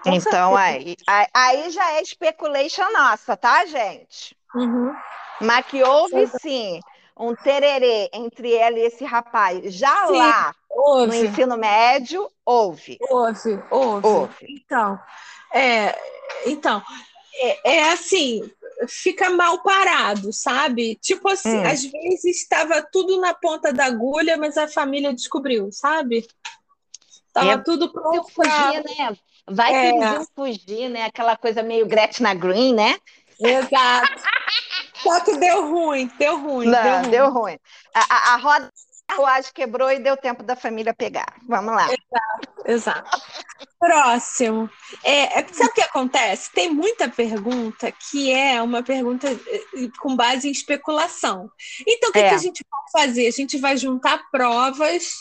[0.02, 0.94] Com então, certeza.
[1.06, 4.36] Aí, aí já é speculation nossa, tá, gente?
[4.54, 4.94] Uhum.
[5.40, 6.80] Mas que houve sim
[7.18, 11.06] um tererê entre ela e esse rapaz já sim, lá houve.
[11.06, 12.98] no ensino médio, houve.
[13.10, 14.06] Houve, houve.
[14.06, 14.46] houve.
[14.48, 14.98] Então,
[15.52, 15.98] é,
[16.46, 16.82] então
[17.34, 18.50] é, é assim,
[18.88, 20.96] fica mal parado, sabe?
[20.96, 21.66] Tipo assim, hum.
[21.66, 26.26] às vezes estava tudo na ponta da agulha, mas a família descobriu, sabe?
[27.32, 29.16] Tava é, tudo pronto fugir, né?
[29.48, 29.92] Vai é.
[29.92, 31.04] que fugir, né?
[31.04, 32.96] Aquela coisa meio Gretna Green, né?
[33.38, 34.22] Exato.
[35.02, 36.66] Só que deu ruim, deu ruim.
[36.66, 37.10] Não, deu ruim.
[37.10, 37.58] Deu ruim.
[37.94, 38.70] A, a, a roda
[39.10, 41.34] carruagem quebrou e deu tempo da família pegar.
[41.48, 41.86] Vamos lá.
[41.86, 43.22] Exato, exato.
[43.78, 44.70] Próximo.
[45.02, 46.52] É, é, sabe o que acontece?
[46.52, 51.50] Tem muita pergunta que é uma pergunta eh, com base em especulação.
[51.86, 52.28] Então, o que, é.
[52.28, 53.26] que a gente vai fazer?
[53.26, 55.12] A gente vai juntar provas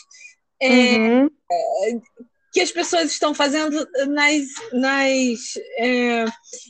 [0.60, 1.26] é, uhum.
[1.50, 2.00] é,
[2.52, 5.38] que as pessoas estão fazendo nas, nas
[5.78, 6.24] é,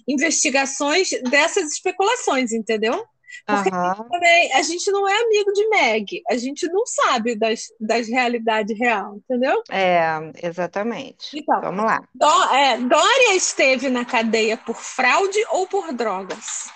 [0.06, 3.04] investigações dessas especulações, entendeu?
[3.46, 4.08] Porque uhum.
[4.08, 8.78] também, a gente não é amigo de Meg, a gente não sabe das, das realidades
[8.78, 9.62] real, entendeu?
[9.70, 10.08] É,
[10.42, 11.38] exatamente.
[11.38, 12.02] Então, Vamos lá.
[12.14, 16.70] Dó, é, Dória esteve na cadeia por fraude ou por drogas?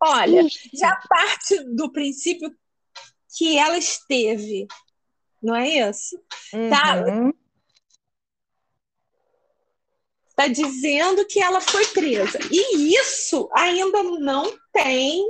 [0.00, 0.70] Olha, Ixi.
[0.74, 2.52] já parte do princípio
[3.36, 4.66] que ela esteve,
[5.42, 6.18] não é isso?
[6.50, 7.04] Tá?
[7.06, 7.32] Uhum.
[7.32, 7.38] Tá,
[10.36, 12.38] tá dizendo que ela foi presa.
[12.50, 15.24] E isso ainda não tem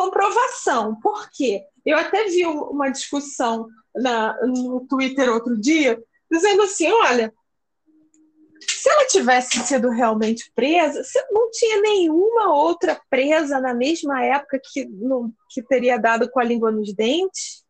[0.00, 0.96] comprovação.
[0.96, 1.62] Por quê?
[1.84, 7.30] Eu até vi uma discussão na, no Twitter outro dia, dizendo assim: olha,
[8.66, 14.86] se ela tivesse sido realmente presa, não tinha nenhuma outra presa na mesma época que,
[14.86, 17.62] no, que teria dado com a língua nos dentes.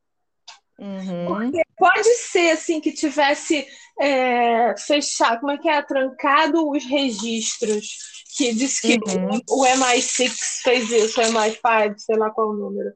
[0.79, 1.27] Uhum.
[1.27, 3.67] Porque pode ser assim que tivesse
[3.99, 5.83] é, fechado, como é que é?
[5.83, 9.41] Trancado os registros que disse que uhum.
[9.49, 10.31] o, MI6
[10.63, 12.93] fez isso, o MI5, sei lá qual o número.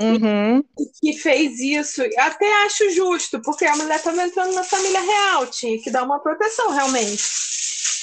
[0.00, 0.62] Uhum.
[1.00, 2.02] que fez isso.
[2.18, 6.20] Até acho justo, porque a mulher estava entrando na família real, tinha que dar uma
[6.20, 7.22] proteção realmente.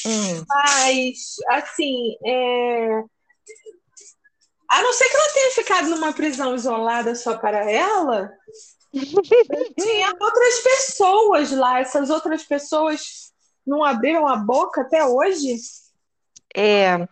[0.06, 0.46] Uhum.
[0.48, 3.04] Mas, assim, é...
[4.70, 8.32] a não ser que ela tenha ficado numa prisão isolada só para ela,
[9.80, 11.80] tinha outras pessoas lá.
[11.80, 13.34] Essas outras pessoas
[13.66, 15.56] não abriram a boca até hoje.
[16.56, 17.08] É,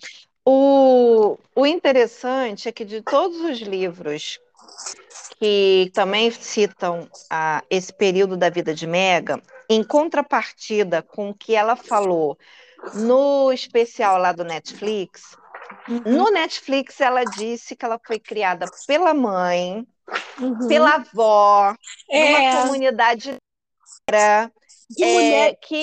[0.45, 4.39] o, o interessante é que de todos os livros
[5.39, 11.55] que também citam ah, esse período da vida de Mega, em contrapartida com o que
[11.55, 12.37] ela falou
[12.93, 15.37] no especial lá do Netflix,
[15.87, 16.01] uhum.
[16.05, 19.85] no Netflix ela disse que ela foi criada pela mãe,
[20.39, 20.67] uhum.
[20.67, 21.75] pela avó,
[22.09, 22.31] é.
[22.31, 23.37] numa comunidade
[24.89, 25.81] de, é, mulher que,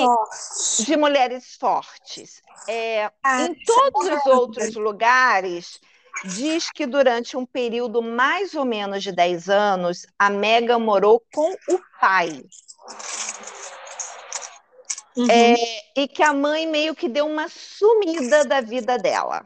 [0.84, 2.42] de mulheres fortes.
[2.68, 5.80] É, ah, em todos os outros lugares,
[6.24, 11.52] diz que durante um período mais ou menos de 10 anos, a Mega morou com
[11.68, 12.44] o pai.
[15.16, 15.30] Uhum.
[15.30, 15.56] É,
[15.96, 19.44] e que a mãe meio que deu uma sumida da vida dela.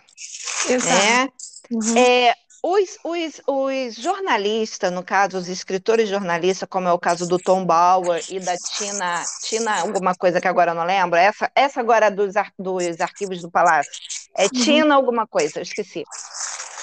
[0.69, 0.95] Exato.
[0.95, 1.29] Né?
[1.71, 1.97] Uhum.
[1.97, 7.39] É, os, os, os, jornalistas, no caso, os escritores jornalistas, como é o caso do
[7.39, 12.11] Tom Bauer e da Tina, Tina alguma coisa que agora não lembro, essa, essa agora
[12.11, 13.93] dos, ar, dos arquivos do Palácio,
[14.35, 14.49] é uhum.
[14.49, 16.05] Tina alguma coisa, esqueci.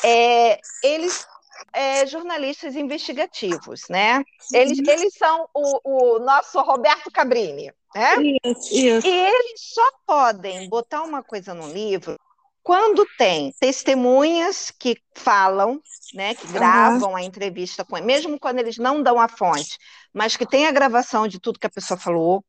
[0.03, 1.25] É, eles
[1.73, 4.23] é, jornalistas investigativos, né?
[4.53, 4.85] Eles, uhum.
[4.87, 8.17] eles são o, o nosso Roberto Cabrini, né?
[8.45, 9.07] Isso, isso.
[9.07, 12.19] E eles só podem botar uma coisa no livro
[12.63, 15.81] quando tem testemunhas que falam,
[16.13, 17.15] né, que gravam uhum.
[17.15, 19.77] a entrevista com ele, mesmo quando eles não dão a fonte,
[20.13, 22.43] mas que tem a gravação de tudo que a pessoa falou,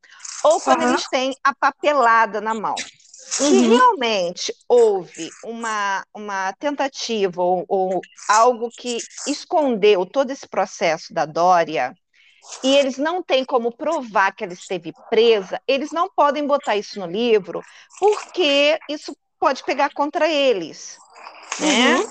[0.44, 0.90] ou quando uhum.
[0.90, 2.74] eles têm a papelada na mão.
[2.76, 3.76] Se uhum.
[3.76, 11.94] realmente houve uma, uma tentativa ou, ou algo que escondeu todo esse processo da Dória,
[12.62, 16.98] e eles não têm como provar que ela esteve presa, eles não podem botar isso
[16.98, 17.62] no livro,
[17.98, 20.96] porque isso pode pegar contra eles,
[21.58, 21.96] né?
[21.96, 22.10] Uhum.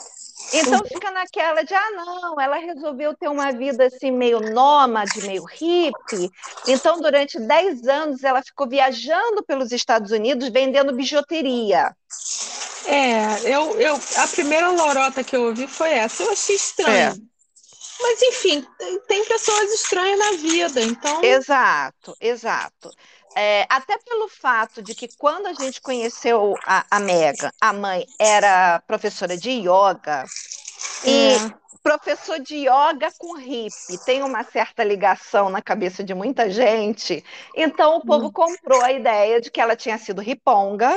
[0.53, 5.45] Então fica naquela de, ah, não, ela resolveu ter uma vida assim meio nômade, meio
[5.45, 6.29] hippie.
[6.67, 11.95] Então, durante 10 anos, ela ficou viajando pelos Estados Unidos vendendo bijuteria.
[12.85, 16.23] É, eu, eu, a primeira lorota que eu ouvi foi essa.
[16.23, 17.13] Eu achei estranho.
[17.13, 17.13] É.
[18.01, 18.65] Mas, enfim,
[19.07, 21.23] tem pessoas estranhas na vida, então.
[21.23, 22.91] Exato, exato.
[23.35, 28.05] É, até pelo fato de que quando a gente conheceu a, a Mega, a mãe
[28.19, 30.25] era professora de yoga,
[31.05, 31.09] é.
[31.09, 37.23] e professor de yoga com hippie tem uma certa ligação na cabeça de muita gente,
[37.55, 38.31] então o povo hum.
[38.31, 40.91] comprou a ideia de que ela tinha sido riponga,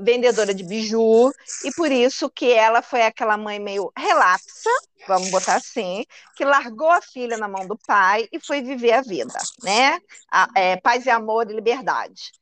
[0.00, 1.32] vendedora de biju,
[1.64, 4.70] e por isso que ela foi aquela mãe meio relapsa,
[5.06, 6.04] vamos botar assim,
[6.36, 10.00] que largou a filha na mão do pai e foi viver a vida, né?
[10.30, 12.32] A, é, paz e amor e liberdade.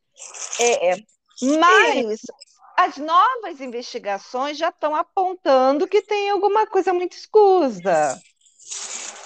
[0.58, 0.96] É, é.
[1.58, 2.20] mas
[2.76, 8.20] as novas investigações já estão apontando que tem alguma coisa muito escusa.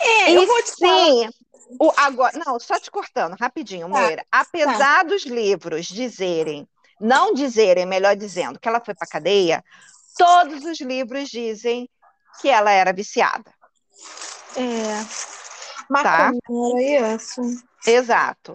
[0.01, 1.31] É, eu vou te sim.
[1.81, 4.27] O, agora, não, só te cortando, rapidinho, tá, Moira.
[4.31, 5.03] Apesar tá.
[5.03, 6.67] dos livros dizerem
[7.01, 9.65] não dizerem, melhor dizendo, que ela foi para cadeia,
[10.17, 11.89] todos os livros dizem
[12.41, 13.51] que ela era viciada.
[14.57, 15.37] É.
[15.91, 16.81] Maconha tá?
[16.81, 17.41] era isso.
[17.87, 18.55] Exato.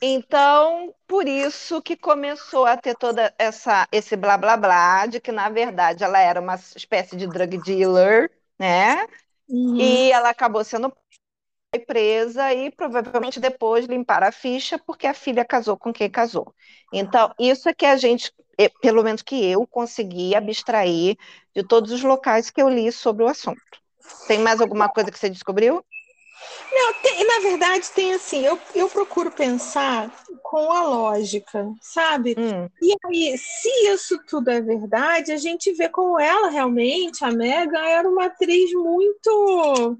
[0.00, 5.30] Então, por isso que começou a ter toda essa esse blá blá blá de que
[5.30, 8.28] na verdade ela era uma espécie de drug dealer,
[8.58, 9.06] né?
[9.48, 9.76] Uhum.
[9.76, 10.92] E ela acabou sendo
[11.80, 16.54] presa e provavelmente depois limpar a ficha porque a filha casou com quem casou.
[16.92, 18.30] Então, isso é que a gente,
[18.82, 21.16] pelo menos que eu, consegui abstrair
[21.54, 23.60] de todos os locais que eu li sobre o assunto.
[24.26, 25.82] Tem mais alguma coisa que você descobriu?
[26.70, 30.10] Não, tem, na verdade tem assim, eu, eu procuro pensar
[30.42, 32.34] com a lógica, sabe?
[32.36, 32.68] Hum.
[32.82, 37.78] E aí, se isso tudo é verdade, a gente vê como ela realmente, a Mega,
[37.78, 39.98] era uma atriz muito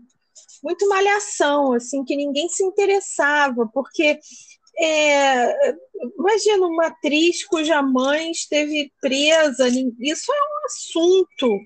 [0.62, 4.18] muito malhação, assim, que ninguém se interessava, porque
[4.78, 5.74] é,
[6.18, 9.68] imagina uma atriz cuja mãe esteve presa,
[10.00, 11.58] isso é um assunto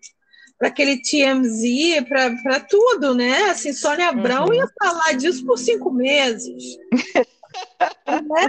[0.59, 3.51] para aquele TMZ, para tudo, né?
[3.51, 4.55] Assim, Sônia Abrão uhum.
[4.55, 6.77] ia falar disso por cinco meses.
[8.07, 8.47] né?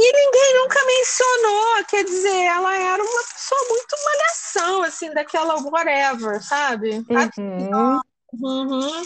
[0.00, 6.42] E ninguém nunca mencionou, quer dizer, ela era uma pessoa muito malhação, assim, daquela whatever,
[6.42, 7.04] sabe?
[7.10, 8.00] Uhum.
[8.32, 9.02] Uhum.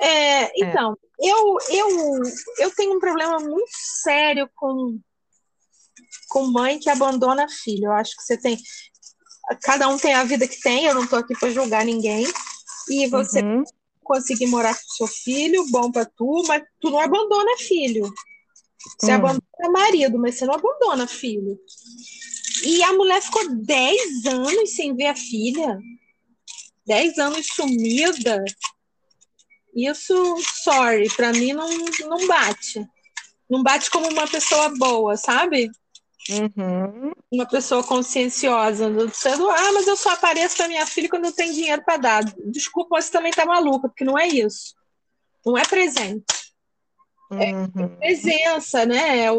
[0.00, 1.30] É, é, então, é.
[1.30, 2.22] Eu, eu,
[2.58, 3.70] eu tenho um problema muito
[4.02, 4.98] sério com,
[6.28, 7.86] com mãe que abandona filho.
[7.86, 8.58] Eu acho que você tem.
[9.62, 12.26] Cada um tem a vida que tem, eu não estou aqui para julgar ninguém.
[12.88, 13.62] E você uhum.
[14.02, 18.10] conseguir morar com seu filho, bom para tu, mas tu não abandona filho.
[18.98, 19.18] Você uhum.
[19.18, 21.58] abandona marido, mas você não abandona filho.
[22.64, 25.78] E a mulher ficou 10 anos sem ver a filha.
[26.86, 28.44] 10 anos sumida.
[29.74, 31.68] Isso, sorry, para mim não,
[32.08, 32.84] não bate.
[33.48, 35.70] Não bate como uma pessoa boa, sabe?
[36.28, 37.12] Uhum.
[37.32, 38.90] Uma pessoa conscienciosa.
[39.06, 42.24] Dizendo, ah, mas eu só apareço para minha filha quando eu tenho dinheiro para dar.
[42.46, 44.74] Desculpa, você também tá maluca, porque não é isso.
[45.44, 46.24] Não é presente.
[47.32, 47.96] É uhum.
[47.96, 49.20] presença, né?
[49.24, 49.38] É o,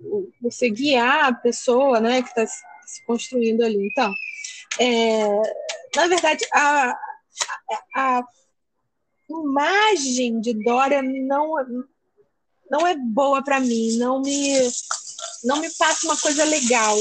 [0.00, 3.88] o, você guiar a pessoa né, que está se construindo ali.
[3.90, 4.12] Então,
[4.80, 5.42] é,
[5.96, 6.90] na verdade, a,
[7.94, 8.22] a, a
[9.28, 11.54] imagem de Dória não,
[12.70, 14.54] não é boa para mim, não me
[15.44, 16.96] não me passa uma coisa legal.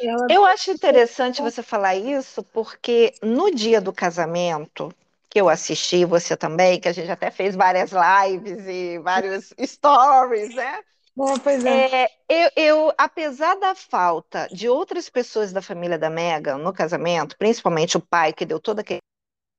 [0.00, 0.26] Ela...
[0.30, 4.94] Eu acho interessante você falar isso, porque no dia do casamento,
[5.28, 10.54] que eu assisti, você também, que a gente até fez várias lives e vários stories,
[10.54, 10.80] né?
[11.18, 12.04] É, pois é.
[12.04, 17.36] é eu, eu, apesar da falta de outras pessoas da família da Megan no casamento,
[17.36, 19.00] principalmente o pai que deu todo aquele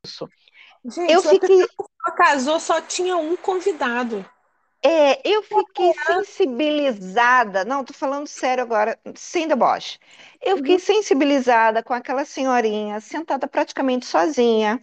[0.06, 0.28] isso,
[0.86, 1.62] Gente, eu fiquei.
[1.62, 4.26] Ela casou, só tinha um convidado.
[4.86, 9.98] É, eu fiquei sensibilizada, não, tô falando sério agora, sem deboche.
[10.42, 10.80] Eu fiquei uhum.
[10.80, 14.78] sensibilizada com aquela senhorinha sentada praticamente sozinha.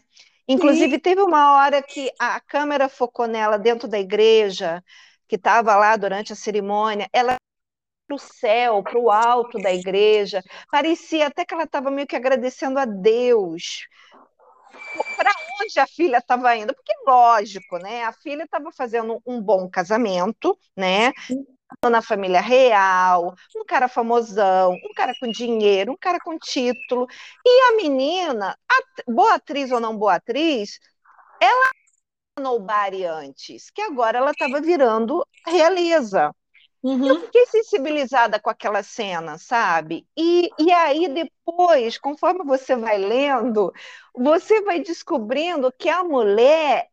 [0.48, 0.98] Inclusive, Sim.
[1.00, 4.82] teve uma hora que a câmera focou nela dentro da igreja,
[5.30, 7.08] que estava lá durante a cerimônia.
[7.12, 7.36] Ela
[8.08, 10.42] para o céu, para o alto da igreja.
[10.68, 13.86] Parecia até que ela estava meio que agradecendo a Deus
[15.16, 15.30] para
[15.62, 18.02] onde a filha estava indo, porque lógico, né?
[18.02, 21.12] A filha estava fazendo um bom casamento, né?
[21.88, 27.06] Na família real, um cara famosão, um cara com dinheiro, um cara com título.
[27.46, 28.58] E a menina,
[29.06, 30.80] boa atriz ou não boa atriz,
[31.40, 31.70] ela
[32.40, 36.34] nobody antes, que agora ela estava virando realeza.
[36.82, 37.06] Uhum.
[37.06, 40.06] Eu fiquei sensibilizada com aquela cena, sabe?
[40.16, 43.72] E, e aí depois, conforme você vai lendo,
[44.14, 46.88] você vai descobrindo que a mulher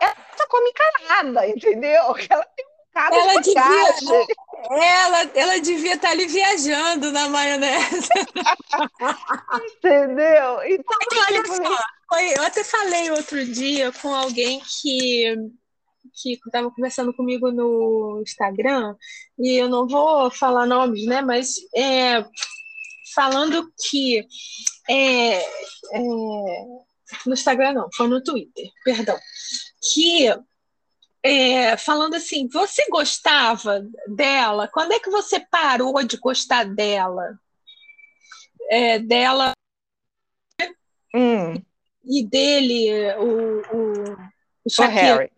[0.00, 2.12] ela tá como encarada, entendeu?
[2.14, 4.26] Que ela tem um cara ela de devia,
[4.70, 8.08] ela, ela devia estar tá ali viajando na maionese.
[9.76, 10.62] entendeu?
[10.64, 10.96] Então,
[11.28, 15.34] olha só, eu até falei outro dia com alguém que
[16.14, 18.94] que estava conversando comigo no Instagram,
[19.38, 21.22] e eu não vou falar nomes, né?
[21.22, 22.24] Mas é,
[23.14, 24.26] falando que
[24.88, 25.42] é, é,
[27.26, 29.18] no Instagram não, foi no Twitter, perdão,
[29.92, 30.28] que
[31.22, 34.68] é, falando assim, você gostava dela?
[34.68, 37.38] Quando é que você parou de gostar dela?
[38.68, 39.52] É, dela
[41.14, 41.54] hum.
[42.04, 44.02] e dele, o, o,
[44.64, 45.30] o, o Harry.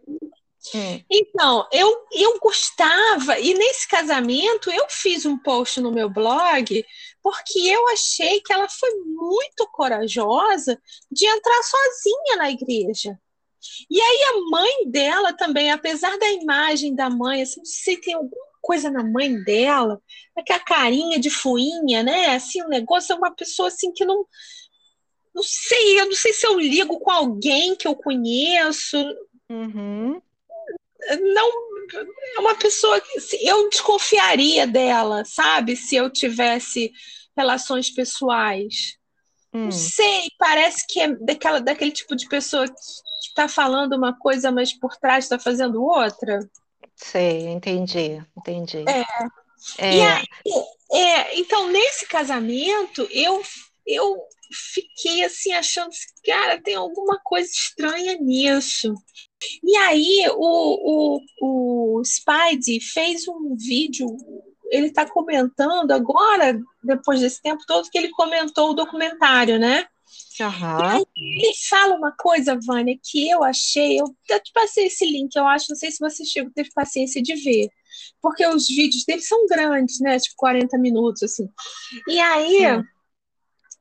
[0.75, 1.05] Hum.
[1.11, 6.85] Então, eu, eu gostava, e nesse casamento eu fiz um post no meu blog,
[7.23, 10.81] porque eu achei que ela foi muito corajosa
[11.11, 13.19] de entrar sozinha na igreja.
[13.91, 18.01] E aí a mãe dela também, apesar da imagem da mãe, assim, não sei se
[18.01, 20.01] tem alguma coisa na mãe dela,
[20.37, 22.35] aquela carinha de fuinha, né?
[22.35, 24.27] Assim, o um negócio é uma pessoa assim que não
[25.35, 28.97] não sei, eu não sei se eu ligo com alguém que eu conheço.
[29.51, 30.23] Uhum
[31.21, 31.51] não
[32.37, 35.77] é uma pessoa que eu desconfiaria dela, sabe?
[35.77, 36.93] Se eu tivesse
[37.37, 38.97] relações pessoais.
[39.53, 39.65] Hum.
[39.65, 42.75] Não sei, parece que é daquela, daquele tipo de pessoa que
[43.29, 46.41] está falando uma coisa, mas por trás está fazendo outra.
[46.97, 48.85] Sei, entendi, entendi.
[48.89, 49.01] É.
[49.79, 49.97] é.
[49.97, 50.25] E aí,
[50.93, 53.43] é, então, nesse casamento, eu,
[53.87, 54.17] eu
[54.73, 55.91] fiquei assim, achando,
[56.25, 58.95] cara, tem alguma coisa estranha nisso.
[59.63, 64.07] E aí o, o, o Spidey fez um vídeo,
[64.71, 69.87] ele está comentando agora, depois desse tempo todo, que ele comentou o documentário, né?
[70.41, 71.05] Uhum.
[71.17, 74.07] ele fala uma coisa, Vânia, que eu achei, eu
[74.43, 77.69] te passei esse link, eu acho, não sei se você chegou, teve paciência de ver,
[78.21, 80.19] porque os vídeos dele são grandes, né?
[80.19, 81.49] Tipo 40 minutos, assim.
[82.09, 82.59] E aí.
[82.59, 82.95] Sim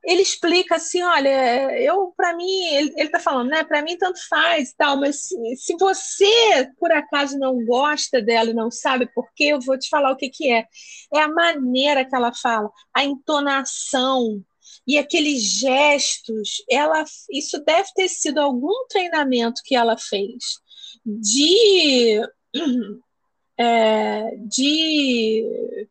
[0.04, 3.64] ele explica assim, olha, eu para mim, ele, está falando, né?
[3.64, 8.50] Para mim tanto faz e tal, mas se, se, você por acaso não gosta dela
[8.50, 10.66] e não sabe por quê, eu vou te falar o que que é.
[11.14, 14.44] É a maneira que ela fala, a entonação
[14.88, 16.64] e aqueles gestos.
[16.70, 20.60] Ela, isso deve ter sido algum treinamento que ela fez
[21.06, 22.22] de
[23.58, 25.44] é, de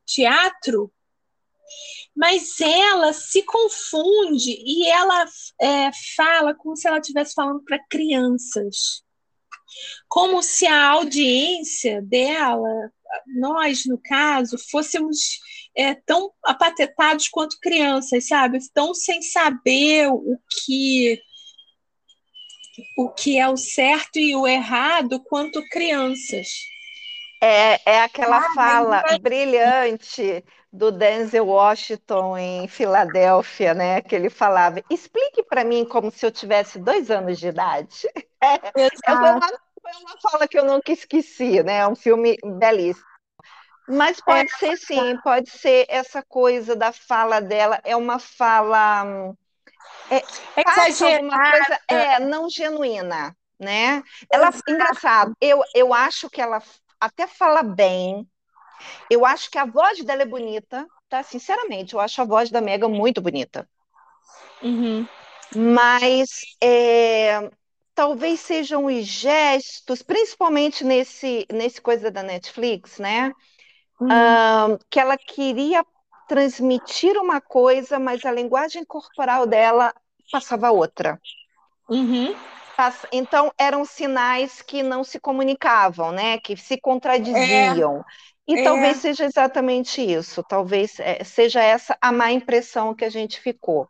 [0.07, 0.93] teatro
[2.14, 5.24] mas ela se confunde e ela
[5.61, 9.03] é, fala como se ela estivesse falando para crianças.
[10.07, 12.93] Como se a audiência dela,
[13.26, 15.40] nós, no caso, fôssemos
[15.76, 18.58] é, tão apatetados quanto crianças, sabe?
[18.72, 21.20] Tão sem saber o que
[22.96, 26.48] o que é o certo e o errado quanto crianças.
[27.42, 34.00] É, é aquela ah, fala brilhante do Denzel Washington em Filadélfia, né?
[34.00, 38.08] Que ele falava: explique para mim como se eu tivesse dois anos de idade.
[38.44, 41.76] É, foi, uma, foi uma fala que eu nunca esqueci, né?
[41.76, 43.06] É um filme belíssimo.
[43.88, 49.34] Mas pode é, ser sim, pode ser essa coisa da fala dela, é uma fala
[50.10, 50.22] é,
[50.56, 54.02] exagerada, coisa, é não genuína, né?
[54.30, 56.62] Ela, engraçado, eu, eu acho que ela
[57.00, 58.26] até fala bem.
[59.10, 61.22] Eu acho que a voz dela é bonita, tá?
[61.22, 63.68] Sinceramente, eu acho a voz da Mega muito bonita.
[64.62, 65.06] Uhum.
[65.54, 66.30] Mas
[66.62, 67.50] é,
[67.94, 73.32] talvez sejam os gestos, principalmente nesse, nesse coisa da Netflix, né?
[74.07, 75.84] Uh, que ela queria
[76.28, 79.92] transmitir uma coisa, mas a linguagem corporal dela
[80.30, 81.20] passava outra.
[81.88, 82.34] Uhum.
[83.12, 86.38] Então, eram sinais que não se comunicavam, né?
[86.38, 87.98] Que se contradiziam.
[87.98, 88.32] É.
[88.48, 88.64] E é.
[88.64, 93.86] talvez seja exatamente isso, talvez é, seja essa a má impressão que a gente ficou.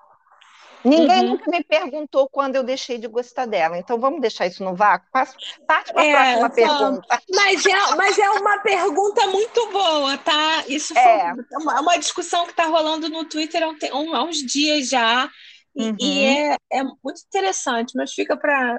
[0.84, 1.28] Ninguém uhum.
[1.30, 3.78] nunca me perguntou quando eu deixei de gostar dela.
[3.78, 5.08] Então vamos deixar isso no vácuo?
[5.12, 7.20] Parte para a é, próxima pergunta.
[7.30, 10.64] Mas é, mas é uma pergunta muito boa, tá?
[10.66, 11.34] Isso é.
[11.34, 15.30] foi uma, uma discussão que está rolando no Twitter há, um, há, uns dias já.
[15.74, 15.96] E, uhum.
[16.00, 18.78] e é, é, muito interessante, mas fica para.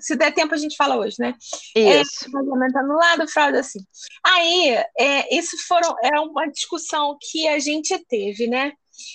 [0.00, 1.34] Se der tempo, a gente fala hoje, né?
[1.76, 2.26] Isso.
[2.34, 3.80] É, anulado, fraude assim.
[4.24, 8.72] Aí, é, isso foram, é uma discussão que a gente teve, né?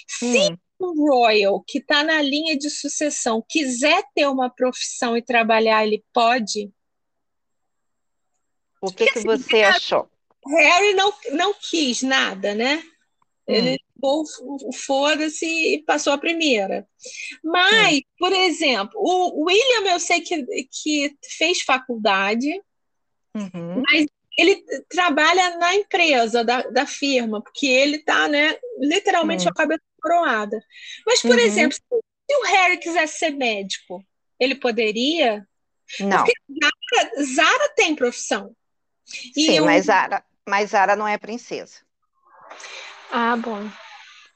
[0.07, 5.21] Se hum um royal que está na linha de sucessão quiser ter uma profissão e
[5.21, 6.71] trabalhar, ele pode?
[8.81, 10.09] O que, que você achou?
[10.47, 12.83] Harry não, não quis nada, né?
[13.47, 14.57] Ele hum.
[14.85, 16.87] foda-se e passou a primeira.
[17.43, 18.01] Mas, hum.
[18.19, 22.61] por exemplo, o William eu sei que, que fez faculdade,
[23.33, 23.81] uhum.
[23.87, 24.05] mas
[24.37, 29.49] ele trabalha na empresa da, da firma, porque ele está, né, literalmente hum.
[29.49, 30.59] a cabeça coroada.
[31.05, 31.39] Mas, por uhum.
[31.39, 34.03] exemplo, se o Harry quisesse ser médico,
[34.39, 35.47] ele poderia?
[35.99, 36.17] Não.
[36.17, 38.55] Porque Zara, Zara tem profissão.
[39.35, 41.79] E Sim, mas, Zara, mas Zara não é princesa.
[43.11, 43.69] Ah, bom.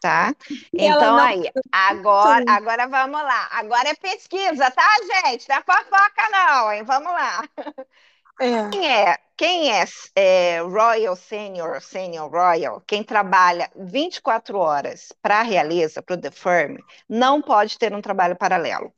[0.01, 0.33] Tá?
[0.73, 1.19] Então não...
[1.19, 3.49] aí, agora, agora vamos lá.
[3.51, 4.89] Agora é pesquisa, tá,
[5.23, 5.47] gente?
[5.47, 6.83] Não é fofoca não, hein?
[6.83, 7.43] Vamos lá.
[8.41, 8.69] É.
[8.69, 9.85] Quem é, quem é,
[10.15, 16.31] é, Royal Senior, Senior Royal, quem trabalha 24 horas para a realeza, para o The
[16.31, 16.77] Firm,
[17.07, 18.91] não pode ter um trabalho paralelo.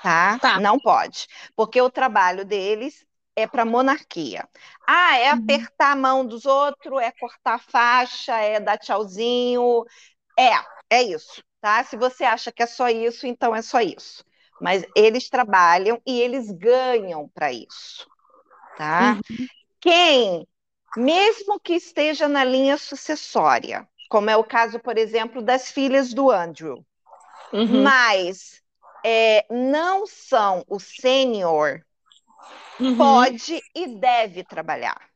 [0.00, 0.38] Tá?
[0.38, 0.60] tá?
[0.60, 1.26] Não pode.
[1.56, 3.04] Porque o trabalho deles
[3.34, 4.48] é para monarquia.
[4.86, 5.40] Ah, é uhum.
[5.40, 9.84] apertar a mão dos outros, é cortar faixa, é dar tchauzinho.
[10.38, 10.52] É,
[10.88, 11.82] é isso, tá?
[11.82, 14.24] Se você acha que é só isso, então é só isso.
[14.60, 18.06] Mas eles trabalham e eles ganham para isso
[18.78, 19.18] tá?
[19.28, 19.46] Uhum.
[19.80, 20.48] Quem,
[20.96, 26.30] mesmo que esteja na linha sucessória, como é o caso, por exemplo, das filhas do
[26.30, 26.84] Andrew,
[27.52, 27.82] uhum.
[27.82, 28.62] mas
[29.04, 31.82] é, não são o sênior,
[32.78, 32.96] uhum.
[32.96, 35.08] pode e deve trabalhar.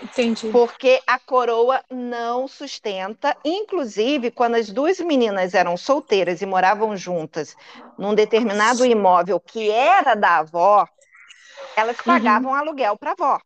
[0.00, 0.48] Entendi.
[0.50, 3.36] Porque a coroa não sustenta.
[3.44, 7.54] Inclusive, quando as duas meninas eram solteiras e moravam juntas
[7.98, 10.88] num determinado imóvel que era da avó,
[11.76, 12.04] elas uhum.
[12.04, 12.56] pagavam uhum.
[12.56, 13.40] aluguel para a avó.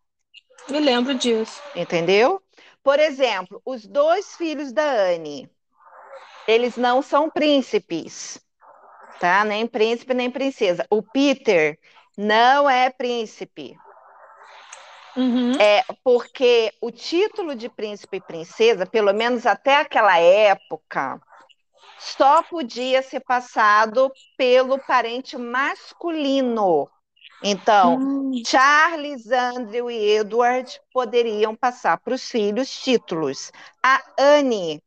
[0.68, 1.62] Me lembro disso.
[1.74, 2.42] Entendeu?
[2.82, 5.50] Por exemplo, os dois filhos da Anne,
[6.46, 8.40] eles não são príncipes,
[9.18, 9.44] tá?
[9.44, 10.86] Nem príncipe, nem princesa.
[10.88, 11.78] O Peter
[12.16, 13.76] não é príncipe.
[15.16, 15.52] Uhum.
[15.58, 21.20] É porque o título de príncipe e princesa, pelo menos até aquela época,
[21.98, 26.88] só podia ser passado pelo parente masculino.
[27.43, 28.43] Então, hum.
[28.45, 33.53] Charles, Andrew e Edward poderiam passar para os filhos títulos.
[33.82, 34.82] A Anne,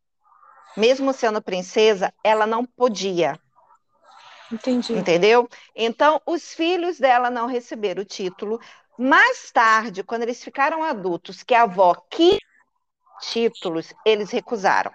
[0.76, 3.40] mesmo sendo princesa, ela não podia.
[4.52, 4.94] Entendi.
[4.94, 5.48] Entendeu?
[5.76, 8.60] Então, os filhos dela não receberam o título.
[8.98, 12.40] Mais tarde, quando eles ficaram adultos, que a avó quis
[13.22, 14.92] títulos, eles recusaram.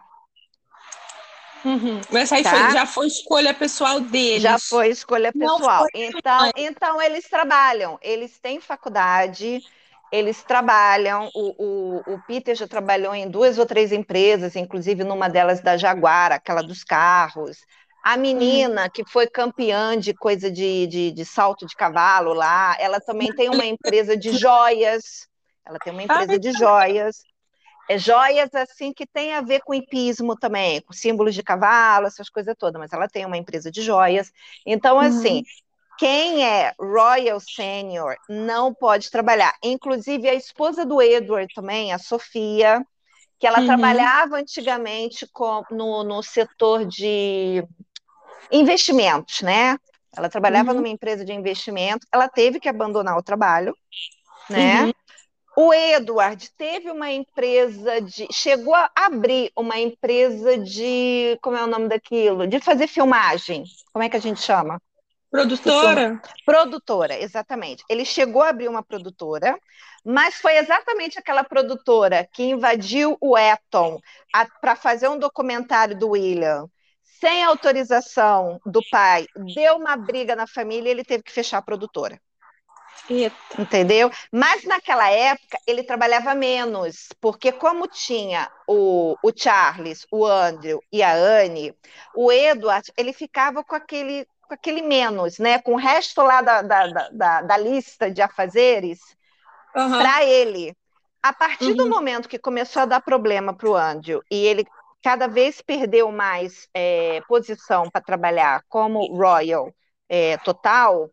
[1.65, 2.01] Uhum.
[2.11, 2.51] Mas aí tá?
[2.51, 4.43] foi, já foi escolha pessoal deles.
[4.43, 5.87] Já foi escolha pessoal.
[5.95, 9.63] Então, então, eles trabalham, eles têm faculdade,
[10.13, 11.31] eles trabalham.
[11.35, 15.77] O, o, o, Peter já trabalhou em duas ou três empresas, inclusive numa delas da
[15.77, 17.57] Jaguar, aquela dos carros.
[18.03, 18.91] A menina uhum.
[18.93, 23.49] que foi campeã de coisa de, de, de, salto de cavalo lá, ela também tem
[23.49, 25.27] uma empresa de joias.
[25.65, 27.17] Ela tem uma empresa de joias
[27.89, 32.29] é, joias assim que tem a ver com hipismo também, com símbolos de cavalo, essas
[32.31, 34.33] coisas todas, mas ela tem uma empresa de joias.
[34.65, 35.45] Então, assim, uhum.
[35.99, 39.55] quem é Royal Senior não pode trabalhar.
[39.63, 42.85] Inclusive, a esposa do Edward também, a Sofia,
[43.39, 43.67] que ela uhum.
[43.67, 47.63] trabalhava antigamente com, no, no setor de
[48.51, 49.77] investimentos, né?
[50.17, 50.77] Ela trabalhava uhum.
[50.77, 53.77] numa empresa de investimento, ela teve que abandonar o trabalho,
[54.49, 54.85] né?
[54.85, 54.93] Uhum.
[55.57, 58.27] O Edward teve uma empresa de.
[58.33, 61.39] chegou a abrir uma empresa de.
[61.41, 62.47] Como é o nome daquilo?
[62.47, 63.65] De fazer filmagem.
[63.93, 64.81] Como é que a gente chama?
[65.31, 66.21] Produtora?
[66.45, 67.85] Produtora, exatamente.
[67.89, 69.59] Ele chegou a abrir uma produtora,
[70.05, 74.01] mas foi exatamente aquela produtora que invadiu o Eton
[74.61, 76.69] para fazer um documentário do William
[77.21, 81.63] sem autorização do pai, deu uma briga na família e ele teve que fechar a
[81.63, 82.21] produtora.
[83.09, 83.37] Eita.
[83.59, 84.11] Entendeu?
[84.33, 91.03] Mas naquela época ele trabalhava menos, porque como tinha o, o Charles, o Andrew e
[91.03, 91.75] a Anne,
[92.15, 95.59] o Edward, ele ficava com aquele, com aquele menos, né?
[95.61, 99.01] Com o resto lá da, da, da, da lista de afazeres
[99.77, 99.99] uhum.
[99.99, 100.75] para ele.
[101.23, 101.77] A partir uhum.
[101.77, 104.67] do momento que começou a dar problema para o Andrew e ele
[105.03, 109.71] cada vez perdeu mais é, posição para trabalhar como Royal
[110.09, 111.11] é, total,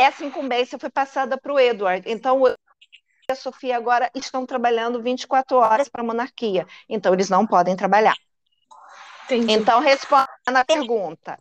[0.00, 2.10] essa incumbência foi passada para o Edward.
[2.10, 6.66] Então, e a Sofia agora estão trabalhando 24 horas para a monarquia.
[6.88, 8.16] Então, eles não podem trabalhar.
[9.24, 9.52] Entendi.
[9.52, 11.38] Então, respondendo a pergunta: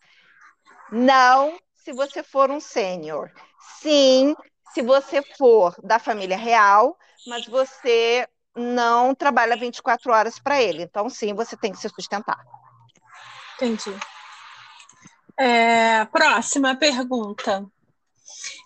[0.92, 3.32] não se você for um sênior.
[3.80, 4.36] Sim,
[4.74, 10.84] se você for da família real, mas você não trabalha 24 horas para ele.
[10.84, 12.40] Então, sim, você tem que se sustentar.
[13.56, 13.96] Entendi.
[15.38, 17.66] É, próxima pergunta.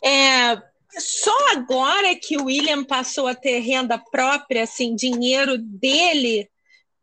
[0.03, 0.55] É,
[0.99, 6.49] só agora que o William passou a ter renda própria, assim, dinheiro dele,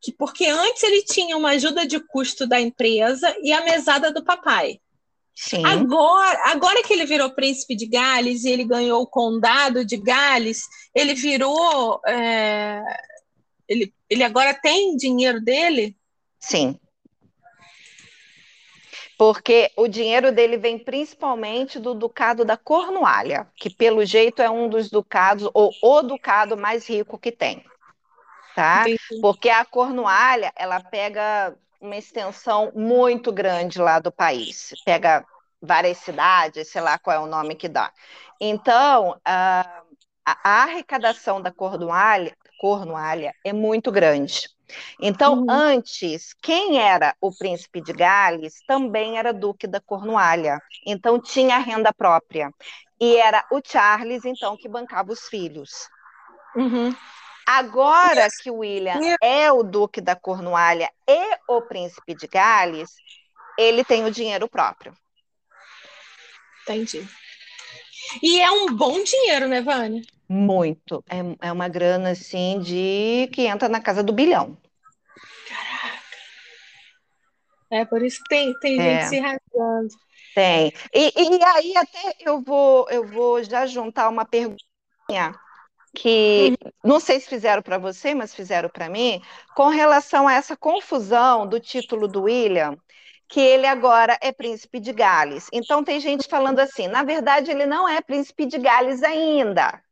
[0.00, 4.24] que porque antes ele tinha uma ajuda de custo da empresa e a mesada do
[4.24, 4.80] papai.
[5.34, 5.64] Sim.
[5.64, 10.62] Agora, agora que ele virou príncipe de Gales e ele ganhou o condado de Gales,
[10.94, 12.00] ele virou.
[12.06, 12.82] É,
[13.66, 15.96] ele, ele agora tem dinheiro dele?
[16.38, 16.78] Sim
[19.20, 24.66] porque o dinheiro dele vem principalmente do ducado da Cornualha, que pelo jeito é um
[24.66, 27.62] dos ducados, ou o ducado mais rico que tem.
[28.56, 28.84] Tá?
[29.20, 35.22] Porque a Cornualha, ela pega uma extensão muito grande lá do país, pega
[35.60, 37.92] várias cidades, sei lá qual é o nome que dá.
[38.40, 39.82] Então, a,
[40.24, 44.48] a arrecadação da Cornualha, Cornualha é muito grande.
[45.00, 45.46] Então, uhum.
[45.48, 50.58] antes, quem era o príncipe de Gales também era duque da Cornualha.
[50.86, 52.52] Então, tinha renda própria.
[53.00, 55.88] E era o Charles, então, que bancava os filhos.
[56.54, 56.94] Uhum.
[57.46, 62.94] Agora que o William é o duque da Cornualha e o príncipe de Gales,
[63.58, 64.94] ele tem o dinheiro próprio.
[66.62, 67.04] Entendi.
[68.22, 70.02] E é um bom dinheiro, né, Vânia?
[70.32, 71.02] Muito.
[71.10, 74.56] É, é uma grana, assim, de que entra na casa do bilhão.
[75.48, 75.98] Caraca.
[77.68, 79.00] É, por isso que tem, tem é.
[79.00, 79.88] gente se rasgando.
[80.32, 80.72] Tem.
[80.94, 85.34] E, e aí até eu vou, eu vou já juntar uma perguntinha
[85.96, 89.20] que não sei se fizeram para você, mas fizeram para mim,
[89.56, 92.78] com relação a essa confusão do título do William,
[93.26, 95.48] que ele agora é príncipe de Gales.
[95.52, 99.82] Então tem gente falando assim, na verdade ele não é príncipe de Gales ainda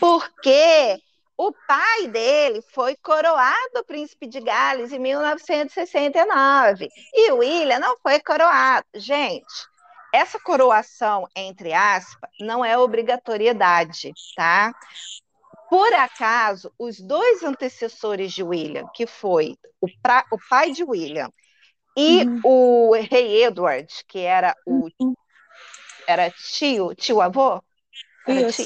[0.00, 0.98] porque
[1.36, 8.86] o pai dele foi coroado príncipe de Gales em 1969 e William não foi coroado.
[8.94, 9.44] Gente,
[10.12, 14.72] essa coroação, entre aspas, não é obrigatoriedade, tá?
[15.68, 21.28] Por acaso, os dois antecessores de William, que foi o, pra, o pai de William
[21.96, 22.40] e uhum.
[22.44, 25.14] o rei Edward, que era o uhum.
[26.06, 27.60] era tio, tio avô,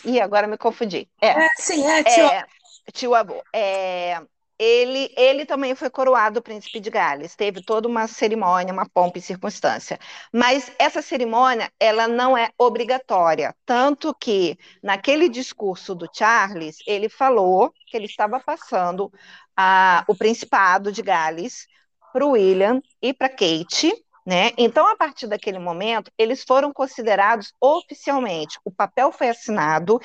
[0.04, 1.08] e agora me confundi.
[1.20, 2.46] É, é sim, é tio, é,
[2.92, 3.42] tio avô.
[3.54, 4.20] É,
[4.58, 7.36] ele, ele também foi coroado príncipe de Gales.
[7.36, 9.98] Teve toda uma cerimônia, uma pompa e circunstância.
[10.32, 13.54] Mas essa cerimônia, ela não é obrigatória.
[13.64, 19.12] Tanto que, naquele discurso do Charles, ele falou que ele estava passando
[19.56, 21.68] a, o principado de Gales
[22.12, 23.92] para o William e para Kate,
[24.28, 24.50] né?
[24.58, 28.60] Então, a partir daquele momento, eles foram considerados oficialmente.
[28.62, 29.98] O papel foi assinado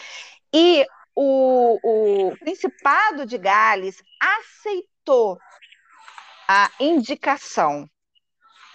[0.54, 5.38] e o, o Principado de Gales aceitou
[6.48, 7.86] a indicação.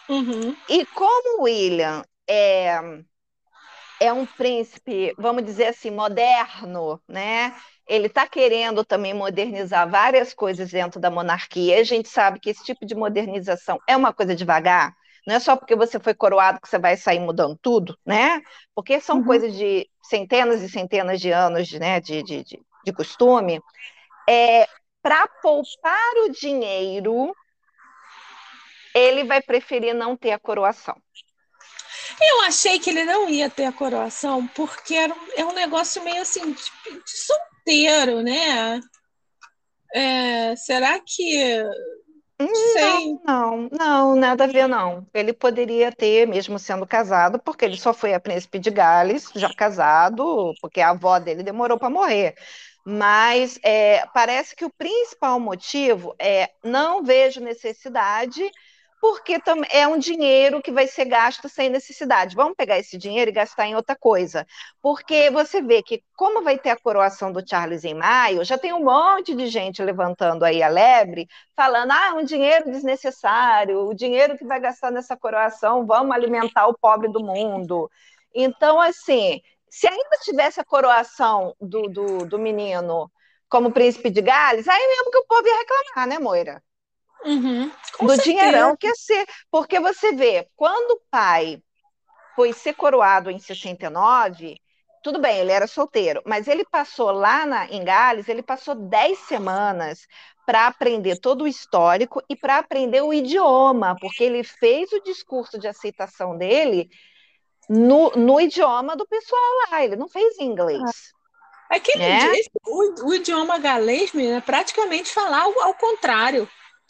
[0.07, 0.55] Uhum.
[0.69, 2.79] E como William é,
[4.01, 7.57] é um príncipe, vamos dizer assim, moderno, né?
[7.87, 11.81] Ele está querendo também modernizar várias coisas dentro da monarquia.
[11.81, 14.95] A gente sabe que esse tipo de modernização é uma coisa devagar.
[15.29, 18.41] Não é só porque você foi coroado que você vai sair mudando tudo, né?
[18.75, 19.27] Porque são uhum.
[19.27, 23.61] coisas de centenas e centenas de anos de, né, de, de, de, de costume.
[24.27, 24.67] É,
[25.03, 27.37] Para poupar o dinheiro,
[28.95, 30.97] ele vai preferir não ter a coroação.
[32.19, 36.03] Eu achei que ele não ia ter a coroação, porque era um, é um negócio
[36.03, 38.81] meio assim, de, de solteiro, né?
[39.95, 41.63] É, será que
[42.41, 45.07] Não, não, não, nada a ver, não.
[45.13, 49.53] Ele poderia ter, mesmo sendo casado, porque ele só foi a príncipe de Gales, já
[49.53, 52.35] casado, porque a avó dele demorou para morrer.
[52.85, 58.41] Mas é, parece que o principal motivo é não vejo necessidade
[59.01, 59.41] porque
[59.71, 62.35] é um dinheiro que vai ser gasto sem necessidade.
[62.35, 64.47] Vamos pegar esse dinheiro e gastar em outra coisa.
[64.83, 68.73] Porque você vê que, como vai ter a coroação do Charles em maio, já tem
[68.73, 74.37] um monte de gente levantando aí a lebre, falando: ah, um dinheiro desnecessário, o dinheiro
[74.37, 77.91] que vai gastar nessa coroação, vamos alimentar o pobre do mundo.
[78.35, 79.41] Então, assim,
[79.71, 83.11] se ainda tivesse a coroação do, do, do menino
[83.49, 86.63] como príncipe de Gales, aí mesmo que o povo ia reclamar, né, Moira?
[87.25, 88.23] Uhum, do certeza.
[88.23, 89.27] dinheirão que ia ser.
[89.51, 91.63] Porque você vê, quando o pai
[92.35, 94.57] foi ser coroado em 69,
[95.03, 99.19] tudo bem, ele era solteiro, mas ele passou lá na, em Gales, ele passou 10
[99.21, 100.07] semanas
[100.47, 105.59] para aprender todo o histórico e para aprender o idioma, porque ele fez o discurso
[105.59, 106.89] de aceitação dele
[107.69, 109.41] no, no idioma do pessoal
[109.71, 111.13] lá, ele não fez inglês.
[111.69, 112.33] Aquele é né?
[112.67, 116.49] o, o, idioma galês, é praticamente falar ao, ao contrário.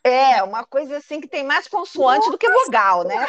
[0.08, 3.26] É, uma coisa assim que tem mais consoante Nossa, do que vogal, né?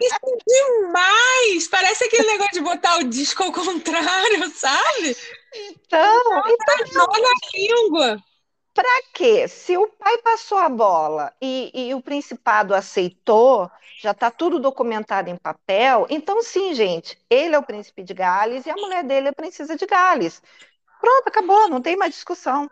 [0.00, 1.68] Isso demais!
[1.68, 5.16] Parece aquele negócio de botar o disco ao contrário, sabe?
[5.54, 8.18] Então, então na língua.
[8.74, 9.46] Para quê?
[9.46, 13.70] Se o pai passou a bola e, e o principado aceitou,
[14.00, 18.66] já está tudo documentado em papel, então sim, gente, ele é o príncipe de Gales
[18.66, 20.42] e a mulher dele é a princesa de Gales.
[21.00, 22.68] Pronto, acabou, não tem mais discussão.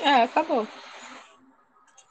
[0.00, 0.66] É, acabou.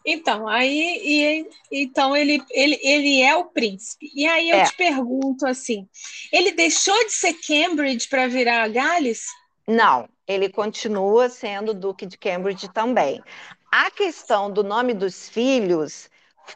[0.06, 4.12] Então, aí e, então ele, ele, ele é o príncipe.
[4.14, 4.66] E aí eu é.
[4.66, 5.88] te pergunto assim:
[6.32, 9.26] ele deixou de ser Cambridge para virar Gales?
[9.68, 13.24] Não, ele continua sendo Duque de Cambridge também.
[13.72, 16.10] A questão do nome dos filhos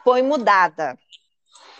[0.03, 0.97] foi mudada.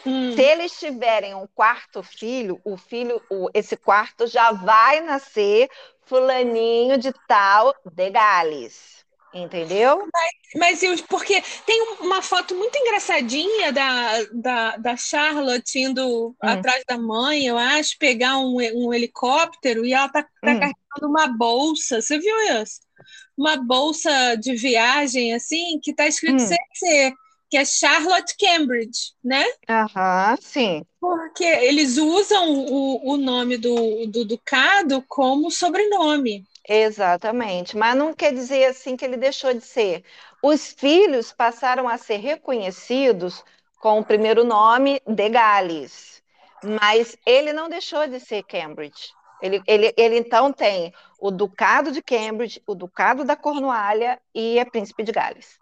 [0.06, 0.34] Hum.
[0.34, 5.70] Se eles tiverem um quarto filho, o filho, o, esse quarto já vai nascer
[6.06, 9.06] fulaninho de tal de Gales.
[9.38, 10.00] Entendeu?
[10.56, 16.36] Mas, mas porque tem uma foto muito engraçadinha da, da, da Charlotte indo hum.
[16.42, 20.60] atrás da mãe, eu acho, pegar um, um helicóptero e ela tá, tá hum.
[20.60, 22.02] carregando uma bolsa.
[22.02, 22.80] Você viu isso?
[23.38, 26.48] Uma bolsa de viagem, assim, que tá escrito hum.
[26.48, 27.14] CC,
[27.50, 29.46] que é Charlotte Cambridge, né?
[29.70, 30.84] Aham, sim.
[31.00, 36.44] Porque eles usam o, o nome do, do ducado como sobrenome.
[36.68, 40.04] Exatamente, mas não quer dizer assim que ele deixou de ser.
[40.44, 43.44] Os filhos passaram a ser reconhecidos
[43.80, 46.22] com o primeiro nome de Gales,
[46.62, 49.16] mas ele não deixou de ser Cambridge.
[49.42, 54.66] Ele, ele, ele então tem o Ducado de Cambridge, o Ducado da Cornualha e é
[54.66, 55.58] Príncipe de Gales.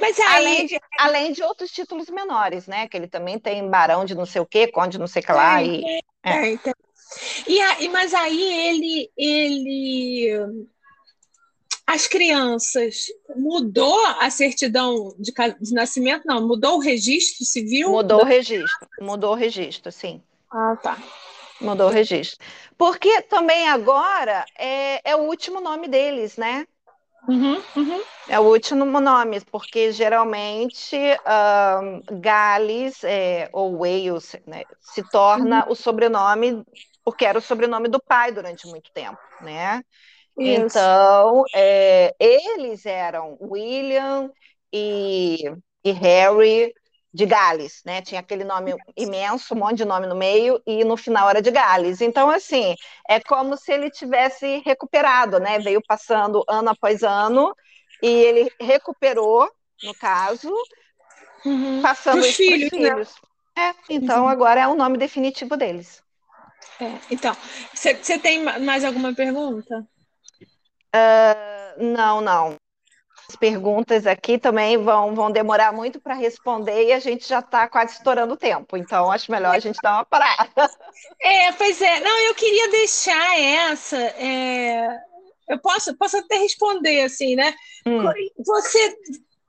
[0.00, 0.26] Mas aí...
[0.26, 2.88] além, de, além de outros títulos menores, né?
[2.88, 5.24] Que ele também tem Barão de não sei o quê, Conde de não sei o
[5.24, 5.58] que lá.
[5.58, 6.56] Tem, e, é.
[6.56, 6.74] tem,
[7.46, 10.66] e aí, mas aí ele, ele
[11.86, 16.22] as crianças mudou a certidão de, de, nascimento?
[16.24, 17.90] Não, mudou o registro civil?
[17.90, 20.22] Mudou o registro, mudou o registro, sim.
[20.52, 20.96] Ah, tá.
[21.60, 22.38] Mudou o registro.
[22.78, 26.66] Porque também agora é, é o último nome deles, né?
[27.28, 28.02] Uhum, uhum.
[28.28, 35.72] É o último nome, porque geralmente um, Gales é, ou Wales né, se torna uhum.
[35.72, 36.64] o sobrenome
[37.10, 39.82] porque era o sobrenome do pai durante muito tempo, né?
[40.38, 40.78] Isso.
[40.78, 44.30] Então, é, eles eram William
[44.72, 45.44] e,
[45.84, 46.72] e Harry
[47.12, 48.00] de Gales, né?
[48.00, 51.50] Tinha aquele nome imenso, um monte de nome no meio, e no final era de
[51.50, 52.00] Gales.
[52.00, 52.76] Então, assim,
[53.08, 55.58] é como se ele tivesse recuperado, né?
[55.58, 57.52] Veio passando ano após ano,
[58.00, 59.50] e ele recuperou,
[59.82, 60.54] no caso,
[61.44, 61.82] uhum.
[61.82, 62.70] passando os filhos.
[62.70, 63.14] filhos.
[63.56, 63.70] Né?
[63.70, 64.28] É, então, uhum.
[64.28, 66.00] agora é o nome definitivo deles.
[66.78, 67.36] É, então,
[67.74, 69.86] você tem mais alguma pergunta?
[70.94, 72.56] Uh, não, não.
[73.28, 77.68] As perguntas aqui também vão, vão demorar muito para responder e a gente já está
[77.68, 80.50] quase estourando o tempo, então acho melhor a gente dar uma parada.
[81.20, 82.00] É, pois é.
[82.00, 83.96] Não, eu queria deixar essa.
[83.96, 84.88] É...
[85.48, 87.54] Eu posso, posso até responder assim, né?
[87.86, 88.02] Hum.
[88.44, 88.96] Você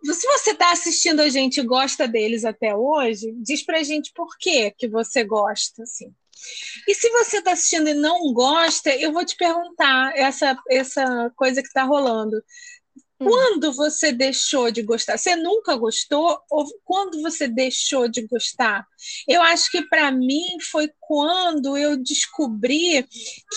[0.04, 4.36] se você está assistindo a gente e gosta deles até hoje, diz pra gente por
[4.38, 6.12] que que você gosta, assim.
[6.88, 11.62] E se você está assistindo e não gosta, eu vou te perguntar essa, essa coisa
[11.62, 12.38] que está rolando.
[13.20, 13.26] Hum.
[13.26, 15.18] Quando você deixou de gostar?
[15.18, 16.40] Você nunca gostou?
[16.50, 18.86] Ou quando você deixou de gostar?
[19.28, 23.08] Eu acho que para mim foi quando eu descobri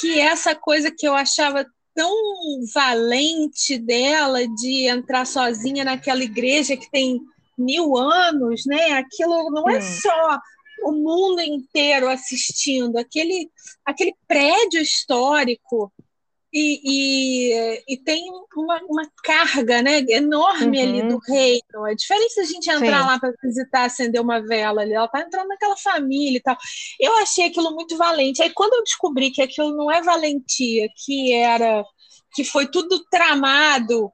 [0.01, 2.13] que essa coisa que eu achava tão
[2.75, 7.21] valente dela de entrar sozinha naquela igreja que tem
[7.57, 8.93] mil anos, né?
[8.93, 10.41] Aquilo não é só
[10.85, 13.51] o mundo inteiro assistindo, aquele,
[13.85, 15.93] aquele prédio histórico
[16.57, 20.89] e, e, e, tem uma, uma carga né, enorme uhum.
[20.89, 21.87] ali do reino.
[21.89, 23.09] É diferente se a gente entrar Sim.
[23.09, 26.57] lá para visitar, acender uma vela ali, ela está entrando naquela família e tal.
[27.01, 28.41] Eu achei aquilo muito valente.
[28.41, 31.85] Aí quando eu descobri que aquilo não é valentia, que era
[32.33, 34.13] que foi tudo tramado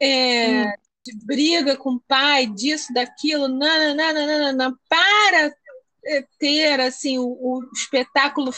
[0.00, 0.72] é, hum.
[1.04, 5.52] de briga com o pai, disso, daquilo, nananana, para
[6.38, 8.52] ter assim o, o espetáculo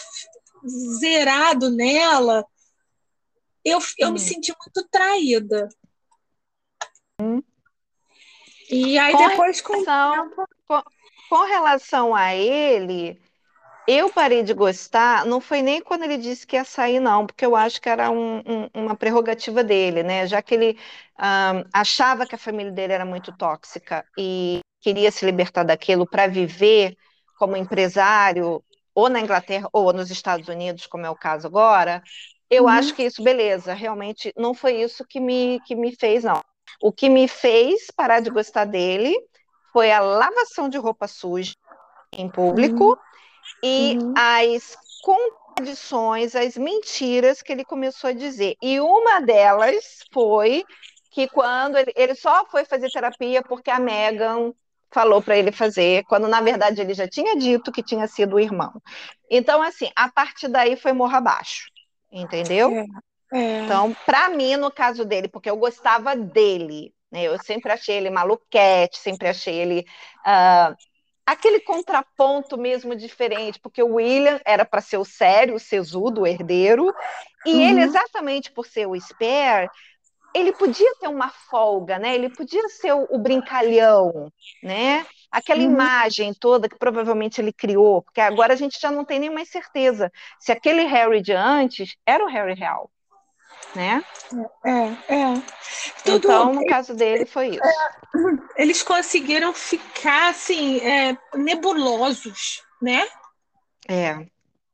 [0.99, 2.45] zerado nela
[3.65, 4.13] eu, eu hum.
[4.13, 5.69] me senti muito traída.
[7.21, 7.43] Hum.
[8.71, 10.31] E aí com depois relação,
[10.67, 10.83] com,
[11.31, 13.21] com relação a ele,
[13.87, 17.45] eu parei de gostar, não foi nem quando ele disse que ia sair, não, porque
[17.45, 20.27] eu acho que era um, um, uma prerrogativa dele, né?
[20.27, 20.79] Já que ele
[21.19, 26.27] um, achava que a família dele era muito tóxica e queria se libertar daquilo para
[26.27, 26.97] viver
[27.39, 28.63] como empresário,
[28.95, 32.03] ou na Inglaterra ou nos Estados Unidos, como é o caso agora,
[32.49, 32.69] eu uhum.
[32.69, 36.41] acho que isso, beleza, realmente não foi isso que me, que me fez, não.
[36.81, 39.15] O que me fez parar de gostar dele
[39.73, 41.55] foi a lavação de roupa suja
[42.13, 42.97] em público uhum.
[43.63, 44.15] e uhum.
[44.17, 48.57] as contradições, as mentiras que ele começou a dizer.
[48.63, 50.65] E uma delas foi
[51.11, 54.53] que quando ele, ele só foi fazer terapia porque a Megan
[54.95, 58.41] falou para ele fazer, quando na verdade ele já tinha dito que tinha sido o
[58.41, 58.81] irmão.
[59.29, 61.75] Então, assim, a partir daí foi morra abaixo
[62.15, 62.71] entendeu?
[63.33, 63.61] É, é.
[63.65, 67.25] Então, para mim, no caso dele, porque eu gostava dele, né?
[67.25, 69.85] Eu sempre achei ele maluquete, sempre achei ele
[70.21, 70.75] uh,
[71.27, 76.27] aquele contraponto mesmo diferente, porque o William era para ser o sério, o sesudo, o
[76.27, 76.95] herdeiro,
[77.45, 77.61] e uhum.
[77.61, 79.69] ele, exatamente por ser o spare,
[80.35, 82.15] ele podia ter uma folga, né?
[82.15, 84.33] Ele podia ser o, o brincalhão,
[84.63, 85.07] né?
[85.31, 85.71] Aquela uhum.
[85.71, 89.49] imagem toda que provavelmente ele criou, porque agora a gente já não tem nem mais
[89.49, 90.11] certeza
[90.41, 92.91] se aquele Harry de antes era o Harry real,
[93.75, 94.05] né?
[94.65, 95.35] É, é.
[96.05, 97.65] Tudo, então, no caso dele, foi isso.
[97.65, 103.07] É, eles conseguiram ficar, assim, é, nebulosos, né?
[103.89, 104.27] É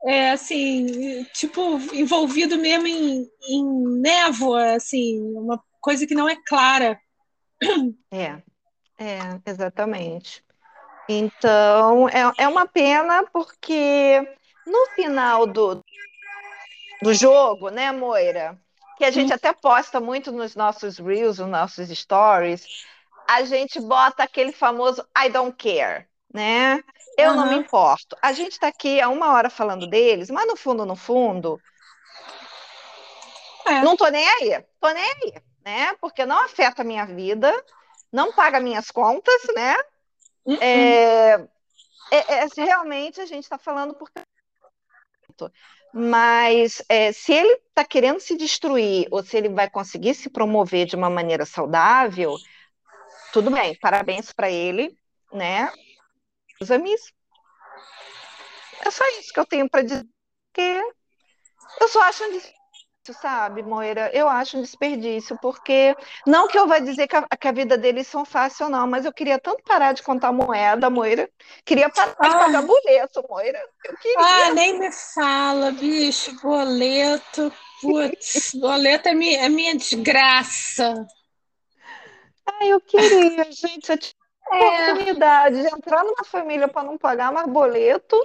[0.05, 3.65] é assim, tipo, envolvido mesmo em, em
[4.01, 7.01] névoa, assim, uma coisa que não é clara.
[8.11, 8.43] É,
[8.99, 10.43] é, exatamente.
[11.09, 14.21] Então, é, é uma pena porque
[14.67, 15.85] no final do,
[17.03, 18.59] do jogo, né, Moira?
[18.97, 22.67] Que a gente até posta muito nos nossos reels, nos nossos stories,
[23.27, 26.83] a gente bota aquele famoso I don't care, né?
[27.17, 27.37] Eu uhum.
[27.37, 28.17] não me importo.
[28.23, 31.61] A gente está aqui há uma hora falando deles, mas no fundo, no fundo,
[33.67, 33.83] é.
[33.83, 34.65] não tô nem aí.
[34.81, 35.95] Tô nem aí, né?
[36.01, 37.53] Porque não afeta a minha vida,
[38.13, 39.77] não paga minhas contas, né?
[40.45, 40.59] Uhum.
[40.61, 41.35] É,
[42.11, 44.11] é, é, realmente a gente está falando por
[45.93, 50.87] mas é, se ele está querendo se destruir ou se ele vai conseguir se promover
[50.87, 52.37] de uma maneira saudável,
[53.33, 54.97] tudo bem, parabéns para ele,
[55.33, 55.73] né?
[56.61, 57.13] Exames.
[58.85, 60.07] É só isso que eu tenho para dizer,
[60.53, 60.83] porque
[61.81, 62.61] eu só acho um desperdício,
[63.21, 64.11] sabe, Moira?
[64.13, 65.95] Eu acho um desperdício, porque
[66.27, 69.05] não que eu vá dizer que a, que a vida deles são fácil, não, mas
[69.05, 71.29] eu queria tanto parar de contar moeda, Moira.
[71.65, 72.29] Queria parar ah.
[72.29, 73.61] de pagar boleto, Moira.
[73.85, 74.19] Eu queria.
[74.19, 77.53] Ah, nem me fala, bicho, boleto.
[77.81, 81.07] Putz, boleto é minha, é minha desgraça.
[82.47, 83.91] Ai, eu queria, gente.
[83.91, 83.99] Eu
[84.53, 84.91] é.
[84.93, 88.17] oportunidade de entrar numa família para não pagar mais boleto,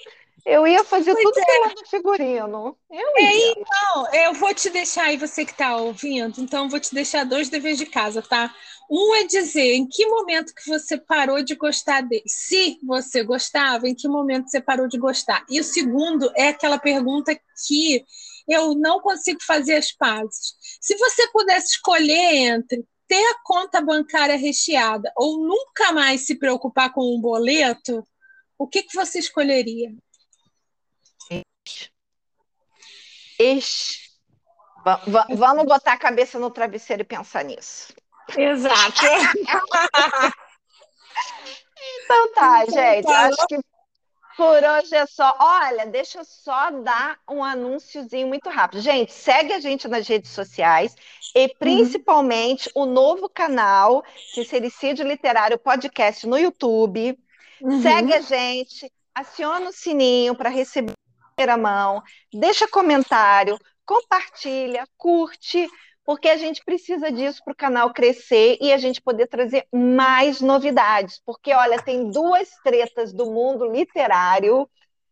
[0.45, 1.73] eu ia fazer pois tudo é.
[1.73, 2.77] do figurino.
[2.91, 3.51] Eu é, ia.
[3.51, 7.49] então, eu vou te deixar aí, você que está ouvindo, então vou te deixar dois
[7.49, 8.53] deveres de casa, tá?
[8.89, 12.23] Um é dizer em que momento que você parou de gostar dele.
[12.27, 15.43] Se você gostava, em que momento você parou de gostar.
[15.49, 17.35] E o segundo é aquela pergunta
[17.67, 18.05] que
[18.47, 20.53] eu não consigo fazer as pazes.
[20.79, 26.91] Se você pudesse escolher entre ter a conta bancária recheada ou nunca mais se preocupar
[26.91, 28.05] com um boleto,
[28.57, 29.93] o que, que você escolheria?
[33.39, 34.05] Ixi.
[35.35, 37.93] Vamos botar a cabeça no travesseiro e pensar nisso.
[38.37, 39.01] Exato.
[42.03, 43.07] então tá, gente.
[43.07, 43.59] Acho que
[44.35, 45.35] por hoje é só.
[45.39, 48.81] Olha, deixa eu só dar um anúnciozinho muito rápido.
[48.81, 50.95] Gente, segue a gente nas redes sociais
[51.33, 52.83] e principalmente uhum.
[52.83, 57.17] o novo canal Sincericídio Literário Podcast no YouTube.
[57.61, 57.81] Uhum.
[57.81, 60.93] Segue a gente, aciona o sininho para receber
[61.49, 62.01] a mão,
[62.33, 65.69] deixa comentário, compartilha, curte,
[66.05, 70.39] porque a gente precisa disso para o canal crescer e a gente poder trazer mais
[70.39, 71.19] novidades.
[71.25, 74.69] Porque, olha, tem duas tretas do mundo literário.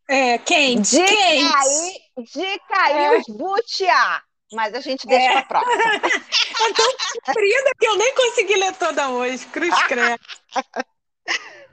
[0.08, 1.52] É, quente, de quente.
[1.52, 3.18] cair, de cair é.
[3.18, 4.22] os butiá.
[4.52, 5.42] Mas a gente deixa é.
[5.42, 5.74] para próxima.
[6.06, 9.48] é tão comprida que eu nem consegui ler toda hoje.
[9.48, 10.22] Cruz credo.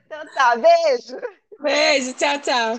[0.07, 1.21] então tá, beijo.
[1.61, 2.79] Beijo, tchau, tchau.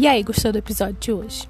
[0.00, 1.46] E aí, gostou do episódio de hoje?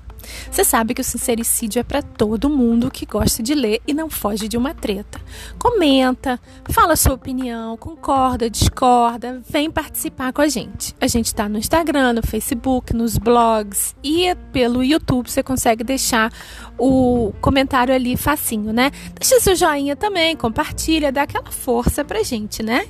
[0.50, 4.10] Você sabe que o sincericídio é para todo mundo que gosta de ler e não
[4.10, 5.20] foge de uma treta.
[5.56, 6.36] Comenta,
[6.68, 10.96] fala sua opinião, concorda, discorda, vem participar com a gente.
[11.00, 16.32] A gente está no Instagram, no Facebook, nos blogs e pelo YouTube você consegue deixar
[16.76, 18.90] o comentário ali facinho, né?
[19.16, 22.88] Deixa seu joinha também, compartilha, dá aquela força pra gente, né?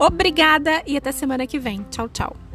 [0.00, 1.86] Obrigada e até semana que vem.
[1.92, 2.45] Tchau, tchau.